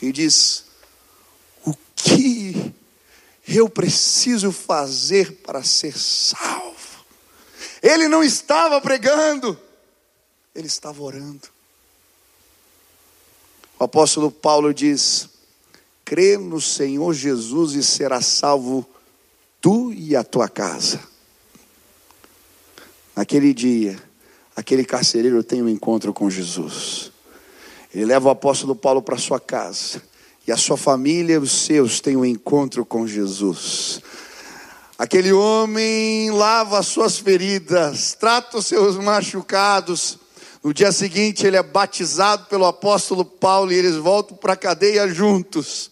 e 0.00 0.10
diz: 0.10 0.64
O 1.66 1.74
que 1.94 2.74
eu 3.46 3.68
preciso 3.68 4.52
fazer 4.52 5.42
para 5.42 5.62
ser 5.62 5.98
salvo? 5.98 7.04
Ele 7.82 8.08
não 8.08 8.24
estava 8.24 8.80
pregando, 8.80 9.60
ele 10.54 10.66
estava 10.66 11.02
orando. 11.02 11.59
O 13.80 13.84
apóstolo 13.84 14.30
Paulo 14.30 14.74
diz: 14.74 15.30
crê 16.04 16.36
no 16.36 16.60
Senhor 16.60 17.14
Jesus 17.14 17.72
e 17.72 17.82
será 17.82 18.20
salvo 18.20 18.86
tu 19.58 19.90
e 19.90 20.14
a 20.14 20.22
tua 20.22 20.50
casa. 20.50 21.00
Naquele 23.16 23.54
dia, 23.54 23.98
aquele 24.54 24.84
carcereiro 24.84 25.42
tem 25.42 25.62
um 25.62 25.68
encontro 25.68 26.12
com 26.12 26.28
Jesus. 26.28 27.10
Ele 27.94 28.04
leva 28.04 28.28
o 28.28 28.30
apóstolo 28.30 28.76
Paulo 28.76 29.00
para 29.00 29.16
sua 29.16 29.40
casa. 29.40 30.02
E 30.46 30.52
a 30.52 30.58
sua 30.58 30.76
família 30.76 31.34
e 31.34 31.38
os 31.38 31.50
seus 31.50 32.00
têm 32.00 32.16
um 32.16 32.24
encontro 32.24 32.84
com 32.84 33.06
Jesus. 33.06 34.02
Aquele 34.98 35.32
homem 35.32 36.30
lava 36.30 36.78
as 36.78 36.86
suas 36.86 37.18
feridas, 37.18 38.14
trata 38.14 38.58
os 38.58 38.66
seus 38.66 38.96
machucados. 38.98 40.18
No 40.62 40.74
dia 40.74 40.92
seguinte, 40.92 41.46
ele 41.46 41.56
é 41.56 41.62
batizado 41.62 42.46
pelo 42.46 42.66
apóstolo 42.66 43.24
Paulo 43.24 43.72
e 43.72 43.76
eles 43.76 43.96
voltam 43.96 44.36
para 44.36 44.52
a 44.52 44.56
cadeia 44.56 45.08
juntos. 45.08 45.90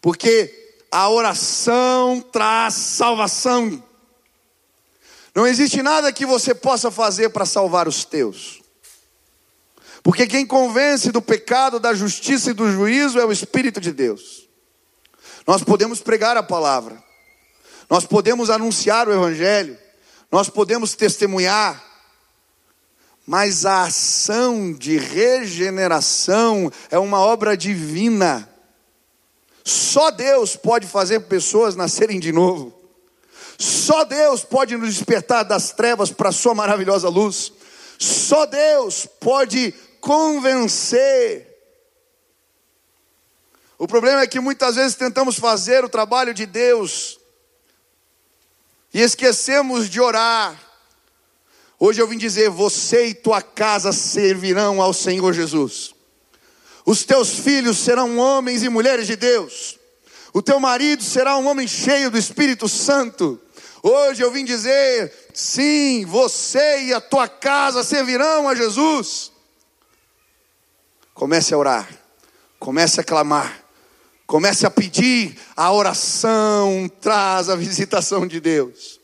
Porque 0.00 0.74
a 0.90 1.08
oração 1.08 2.20
traz 2.20 2.74
salvação. 2.74 3.82
Não 5.34 5.46
existe 5.46 5.82
nada 5.82 6.12
que 6.12 6.26
você 6.26 6.54
possa 6.54 6.90
fazer 6.90 7.30
para 7.30 7.46
salvar 7.46 7.88
os 7.88 8.04
teus. 8.04 8.60
Porque 10.02 10.26
quem 10.26 10.46
convence 10.46 11.10
do 11.10 11.22
pecado, 11.22 11.80
da 11.80 11.94
justiça 11.94 12.50
e 12.50 12.54
do 12.54 12.70
juízo 12.70 13.18
é 13.18 13.24
o 13.24 13.32
Espírito 13.32 13.80
de 13.80 13.92
Deus. 13.92 14.48
Nós 15.46 15.62
podemos 15.62 16.00
pregar 16.00 16.36
a 16.36 16.42
palavra, 16.42 17.02
nós 17.88 18.04
podemos 18.04 18.50
anunciar 18.50 19.08
o 19.08 19.14
Evangelho, 19.14 19.78
nós 20.30 20.50
podemos 20.50 20.94
testemunhar, 20.94 21.82
mas 23.28 23.66
a 23.66 23.82
ação 23.82 24.72
de 24.72 24.96
regeneração 24.96 26.72
é 26.90 26.98
uma 26.98 27.20
obra 27.20 27.54
divina. 27.54 28.48
Só 29.62 30.10
Deus 30.10 30.56
pode 30.56 30.86
fazer 30.86 31.20
pessoas 31.20 31.76
nascerem 31.76 32.18
de 32.18 32.32
novo. 32.32 32.72
Só 33.58 34.04
Deus 34.04 34.44
pode 34.44 34.78
nos 34.78 34.94
despertar 34.94 35.42
das 35.42 35.72
trevas 35.72 36.10
para 36.10 36.30
a 36.30 36.32
sua 36.32 36.54
maravilhosa 36.54 37.10
luz. 37.10 37.52
Só 37.98 38.46
Deus 38.46 39.06
pode 39.20 39.74
convencer. 40.00 41.54
O 43.76 43.86
problema 43.86 44.22
é 44.22 44.26
que 44.26 44.40
muitas 44.40 44.76
vezes 44.76 44.94
tentamos 44.94 45.38
fazer 45.38 45.84
o 45.84 45.88
trabalho 45.90 46.32
de 46.32 46.46
Deus 46.46 47.20
e 48.94 49.02
esquecemos 49.02 49.90
de 49.90 50.00
orar. 50.00 50.67
Hoje 51.78 52.00
eu 52.00 52.08
vim 52.08 52.18
dizer: 52.18 52.50
você 52.50 53.08
e 53.08 53.14
tua 53.14 53.40
casa 53.40 53.92
servirão 53.92 54.82
ao 54.82 54.92
Senhor 54.92 55.32
Jesus. 55.32 55.94
Os 56.84 57.04
teus 57.04 57.38
filhos 57.38 57.78
serão 57.78 58.18
homens 58.18 58.62
e 58.62 58.68
mulheres 58.68 59.06
de 59.06 59.16
Deus. 59.16 59.78
O 60.32 60.42
teu 60.42 60.58
marido 60.58 61.02
será 61.02 61.36
um 61.36 61.46
homem 61.46 61.66
cheio 61.66 62.10
do 62.10 62.18
Espírito 62.18 62.68
Santo. 62.68 63.40
Hoje 63.82 64.22
eu 64.22 64.30
vim 64.30 64.44
dizer: 64.44 65.12
sim, 65.32 66.04
você 66.04 66.84
e 66.84 66.94
a 66.94 67.00
tua 67.00 67.28
casa 67.28 67.84
servirão 67.84 68.48
a 68.48 68.54
Jesus. 68.54 69.32
Comece 71.14 71.52
a 71.52 71.58
orar, 71.58 71.88
comece 72.58 73.00
a 73.00 73.04
clamar, 73.04 73.68
Comece 74.28 74.66
a 74.66 74.70
pedir, 74.70 75.38
a 75.56 75.72
oração 75.72 76.86
traz 77.00 77.48
a 77.48 77.56
visitação 77.56 78.26
de 78.26 78.38
Deus. 78.38 78.97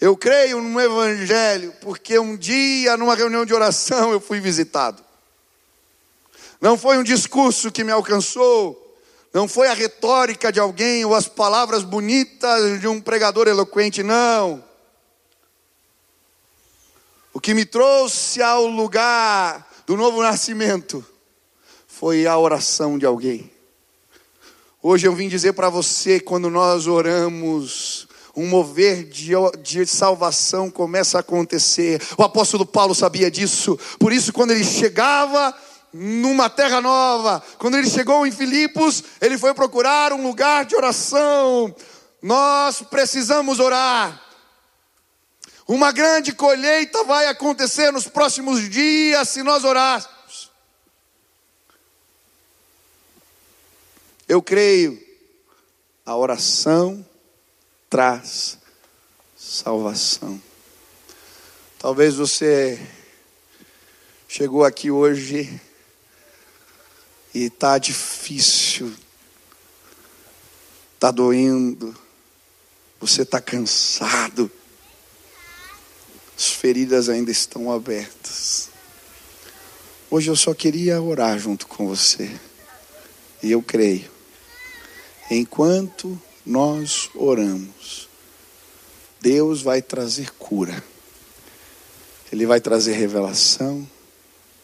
Eu 0.00 0.16
creio 0.16 0.60
no 0.60 0.80
Evangelho, 0.80 1.72
porque 1.80 2.18
um 2.18 2.36
dia, 2.36 2.96
numa 2.96 3.14
reunião 3.14 3.46
de 3.46 3.54
oração, 3.54 4.12
eu 4.12 4.20
fui 4.20 4.40
visitado. 4.40 5.02
Não 6.60 6.76
foi 6.76 6.98
um 6.98 7.02
discurso 7.02 7.72
que 7.72 7.84
me 7.84 7.92
alcançou, 7.92 8.82
não 9.32 9.46
foi 9.46 9.68
a 9.68 9.74
retórica 9.74 10.50
de 10.50 10.60
alguém 10.60 11.04
ou 11.04 11.14
as 11.14 11.28
palavras 11.28 11.82
bonitas 11.82 12.80
de 12.80 12.88
um 12.88 13.00
pregador 13.00 13.48
eloquente, 13.48 14.02
não. 14.02 14.64
O 17.32 17.40
que 17.40 17.52
me 17.52 17.66
trouxe 17.66 18.42
ao 18.42 18.66
lugar 18.66 19.70
do 19.86 19.96
novo 19.96 20.22
nascimento 20.22 21.04
foi 21.86 22.26
a 22.26 22.38
oração 22.38 22.98
de 22.98 23.06
alguém. 23.06 23.50
Hoje 24.82 25.06
eu 25.06 25.14
vim 25.14 25.28
dizer 25.28 25.52
para 25.52 25.68
você, 25.68 26.20
quando 26.20 26.48
nós 26.48 26.86
oramos, 26.86 28.05
um 28.36 28.46
mover 28.46 29.04
de, 29.04 29.32
de, 29.62 29.86
salvação 29.86 30.70
começa 30.70 31.16
a 31.16 31.20
acontecer. 31.20 32.02
O 32.18 32.22
apóstolo 32.22 32.66
Paulo 32.66 32.94
sabia 32.94 33.30
disso, 33.30 33.78
por 33.98 34.12
isso, 34.12 34.32
quando 34.32 34.50
ele 34.50 34.62
chegava 34.62 35.54
numa 35.92 36.50
terra 36.50 36.82
nova, 36.82 37.42
quando 37.58 37.78
ele 37.78 37.88
chegou 37.88 38.26
em 38.26 38.30
Filipos, 38.30 39.02
ele 39.20 39.38
foi 39.38 39.54
procurar 39.54 40.12
um 40.12 40.22
lugar 40.22 40.66
de 40.66 40.76
oração. 40.76 41.74
Nós 42.20 42.82
precisamos 42.82 43.58
orar. 43.58 44.22
Uma 45.66 45.90
grande 45.90 46.32
colheita 46.32 47.02
vai 47.04 47.26
acontecer 47.26 47.90
nos 47.90 48.06
próximos 48.06 48.68
dias 48.68 49.30
se 49.30 49.42
nós 49.42 49.64
orarmos. 49.64 50.50
Eu 54.28 54.42
creio, 54.42 55.02
a 56.04 56.16
oração 56.16 57.04
traz 57.88 58.58
salvação. 59.36 60.40
Talvez 61.78 62.14
você 62.14 62.80
chegou 64.28 64.64
aqui 64.64 64.90
hoje 64.90 65.60
e 67.34 67.44
está 67.44 67.78
difícil, 67.78 68.92
está 70.94 71.10
doendo, 71.10 71.96
você 72.98 73.22
está 73.22 73.40
cansado, 73.40 74.50
as 76.36 76.46
feridas 76.46 77.08
ainda 77.08 77.30
estão 77.30 77.72
abertas. 77.72 78.70
Hoje 80.10 80.30
eu 80.30 80.36
só 80.36 80.54
queria 80.54 81.00
orar 81.00 81.38
junto 81.38 81.66
com 81.66 81.86
você, 81.86 82.30
e 83.42 83.52
eu 83.52 83.62
creio 83.62 84.16
Enquanto 85.30 86.20
nós 86.46 87.10
oramos, 87.14 88.08
Deus 89.20 89.62
vai 89.62 89.82
trazer 89.82 90.30
cura, 90.34 90.82
Ele 92.32 92.46
vai 92.46 92.60
trazer 92.60 92.92
revelação, 92.92 93.86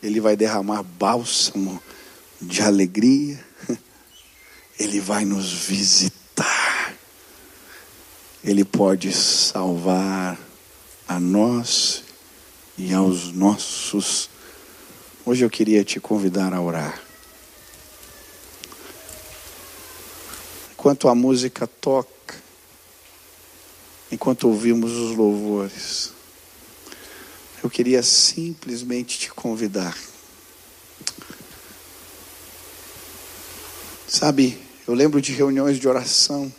Ele 0.00 0.20
vai 0.20 0.36
derramar 0.36 0.84
bálsamo 0.84 1.82
de 2.40 2.62
alegria, 2.62 3.44
Ele 4.78 5.00
vai 5.00 5.24
nos 5.24 5.52
visitar, 5.52 6.94
Ele 8.44 8.64
pode 8.64 9.12
salvar 9.12 10.38
a 11.08 11.18
nós 11.18 12.04
e 12.78 12.94
aos 12.94 13.32
nossos. 13.32 14.30
Hoje 15.26 15.44
eu 15.44 15.50
queria 15.50 15.84
te 15.84 15.98
convidar 15.98 16.54
a 16.54 16.60
orar. 16.60 17.11
Enquanto 20.82 21.08
a 21.08 21.14
música 21.14 21.64
toca, 21.64 22.34
enquanto 24.10 24.48
ouvimos 24.48 24.90
os 24.90 25.16
louvores, 25.16 26.10
eu 27.62 27.70
queria 27.70 28.02
simplesmente 28.02 29.16
te 29.16 29.30
convidar. 29.32 29.96
Sabe, 34.08 34.60
eu 34.84 34.92
lembro 34.92 35.22
de 35.22 35.30
reuniões 35.30 35.78
de 35.78 35.86
oração, 35.86 36.52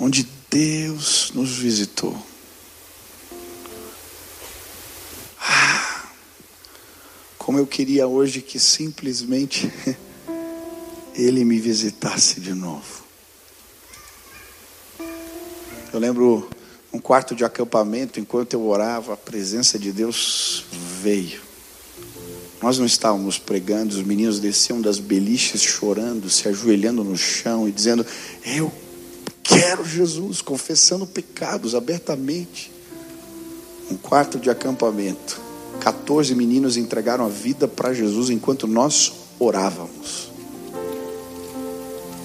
onde 0.00 0.26
Deus 0.48 1.32
nos 1.34 1.50
visitou. 1.58 2.18
Ah, 5.38 6.06
como 7.36 7.58
eu 7.58 7.66
queria 7.66 8.06
hoje 8.06 8.40
que 8.40 8.58
simplesmente 8.58 9.70
ele 11.14 11.44
me 11.44 11.58
visitasse 11.58 12.40
de 12.40 12.54
novo. 12.54 13.02
Eu 15.92 16.00
lembro 16.00 16.48
um 16.92 16.98
quarto 16.98 17.34
de 17.34 17.44
acampamento, 17.44 18.18
enquanto 18.18 18.54
eu 18.54 18.66
orava, 18.66 19.14
a 19.14 19.16
presença 19.16 19.78
de 19.78 19.92
Deus 19.92 20.64
veio. 21.02 21.40
Nós 22.62 22.78
não 22.78 22.86
estávamos 22.86 23.38
pregando, 23.38 23.94
os 23.94 24.02
meninos 24.02 24.38
desciam 24.38 24.80
das 24.80 24.98
beliches 24.98 25.60
chorando, 25.60 26.30
se 26.30 26.48
ajoelhando 26.48 27.02
no 27.02 27.16
chão 27.16 27.68
e 27.68 27.72
dizendo: 27.72 28.06
Eu 28.44 28.72
quero 29.42 29.84
Jesus, 29.84 30.40
confessando 30.40 31.06
pecados 31.06 31.74
abertamente. 31.74 32.70
Um 33.90 33.96
quarto 33.96 34.38
de 34.38 34.48
acampamento. 34.48 35.40
14 35.80 36.34
meninos 36.34 36.76
entregaram 36.76 37.26
a 37.26 37.28
vida 37.28 37.66
para 37.66 37.92
Jesus 37.92 38.30
enquanto 38.30 38.66
nós 38.68 39.12
orávamos. 39.38 40.31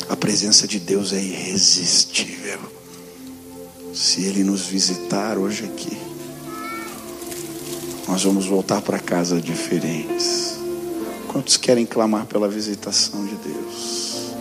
A 0.09 0.15
presença 0.15 0.65
de 0.65 0.79
Deus 0.79 1.11
é 1.11 1.21
irresistível. 1.21 2.59
Se 3.93 4.23
Ele 4.23 4.43
nos 4.43 4.61
visitar 4.65 5.37
hoje 5.37 5.65
aqui, 5.65 5.97
nós 8.07 8.23
vamos 8.23 8.45
voltar 8.45 8.81
para 8.81 8.99
casa 8.99 9.41
diferentes. 9.41 10.57
Quantos 11.27 11.57
querem 11.57 11.85
clamar 11.85 12.25
pela 12.25 12.47
visitação 12.47 13.25
de 13.25 13.35
Deus? 13.35 14.31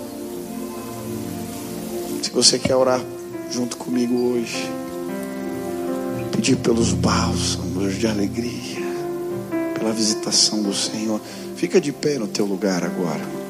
Se 2.23 2.31
você 2.31 2.61
quer 2.61 2.77
orar 2.77 3.05
junto 3.51 3.77
comigo 3.77 4.15
hoje, 4.15 4.71
pedir 6.31 6.57
pelos 6.59 6.93
bálsamos 6.93 7.99
de 7.99 8.07
alegria, 8.07 8.87
pela 9.75 9.93
visitação 9.93 10.63
do 10.63 10.73
Senhor, 10.73 11.21
fica 11.57 11.81
de 11.81 11.91
pé 11.91 12.19
no 12.19 12.29
teu 12.29 12.47
lugar 12.47 12.85
agora. 12.85 13.46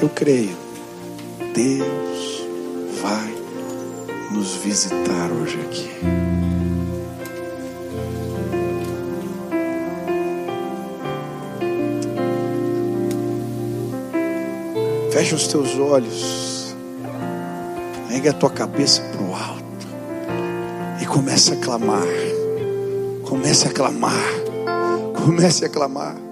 Eu 0.00 0.08
creio, 0.08 0.56
Deus 1.54 2.42
vai 3.02 3.34
nos 4.30 4.54
visitar 4.54 5.30
hoje 5.30 5.60
aqui. 5.60 5.90
Fecha 15.12 15.36
os 15.36 15.46
teus 15.48 15.78
olhos, 15.78 16.74
ergue 18.10 18.30
a 18.30 18.32
tua 18.32 18.48
cabeça 18.48 19.02
para 19.02 19.22
o 19.22 19.34
alto 19.34 19.86
e 21.02 21.04
comece 21.04 21.52
a 21.52 21.56
clamar. 21.56 22.06
Comece 23.28 23.68
a 23.68 23.70
clamar. 23.70 24.14
Comece 25.14 25.66
a 25.66 25.68
clamar. 25.68 26.29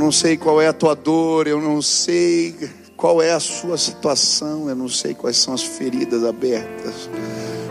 Não 0.00 0.10
sei 0.10 0.34
qual 0.38 0.62
é 0.62 0.66
a 0.66 0.72
tua 0.72 0.96
dor, 0.96 1.46
eu 1.46 1.60
não 1.60 1.82
sei 1.82 2.56
qual 2.96 3.20
é 3.20 3.32
a 3.32 3.38
sua 3.38 3.76
situação, 3.76 4.66
eu 4.66 4.74
não 4.74 4.88
sei 4.88 5.12
quais 5.12 5.36
são 5.36 5.52
as 5.52 5.62
feridas 5.62 6.24
abertas, 6.24 7.10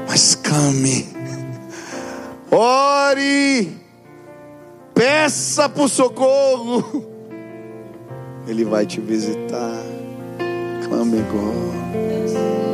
mas 0.07 0.35
clame, 0.35 1.07
ore, 2.51 3.75
peça 4.93 5.67
por 5.67 5.89
socorro. 5.89 7.03
Ele 8.47 8.63
vai 8.63 8.85
te 8.85 9.01
visitar. 9.01 9.83
Clame 10.87 11.21
agora. 11.21 12.68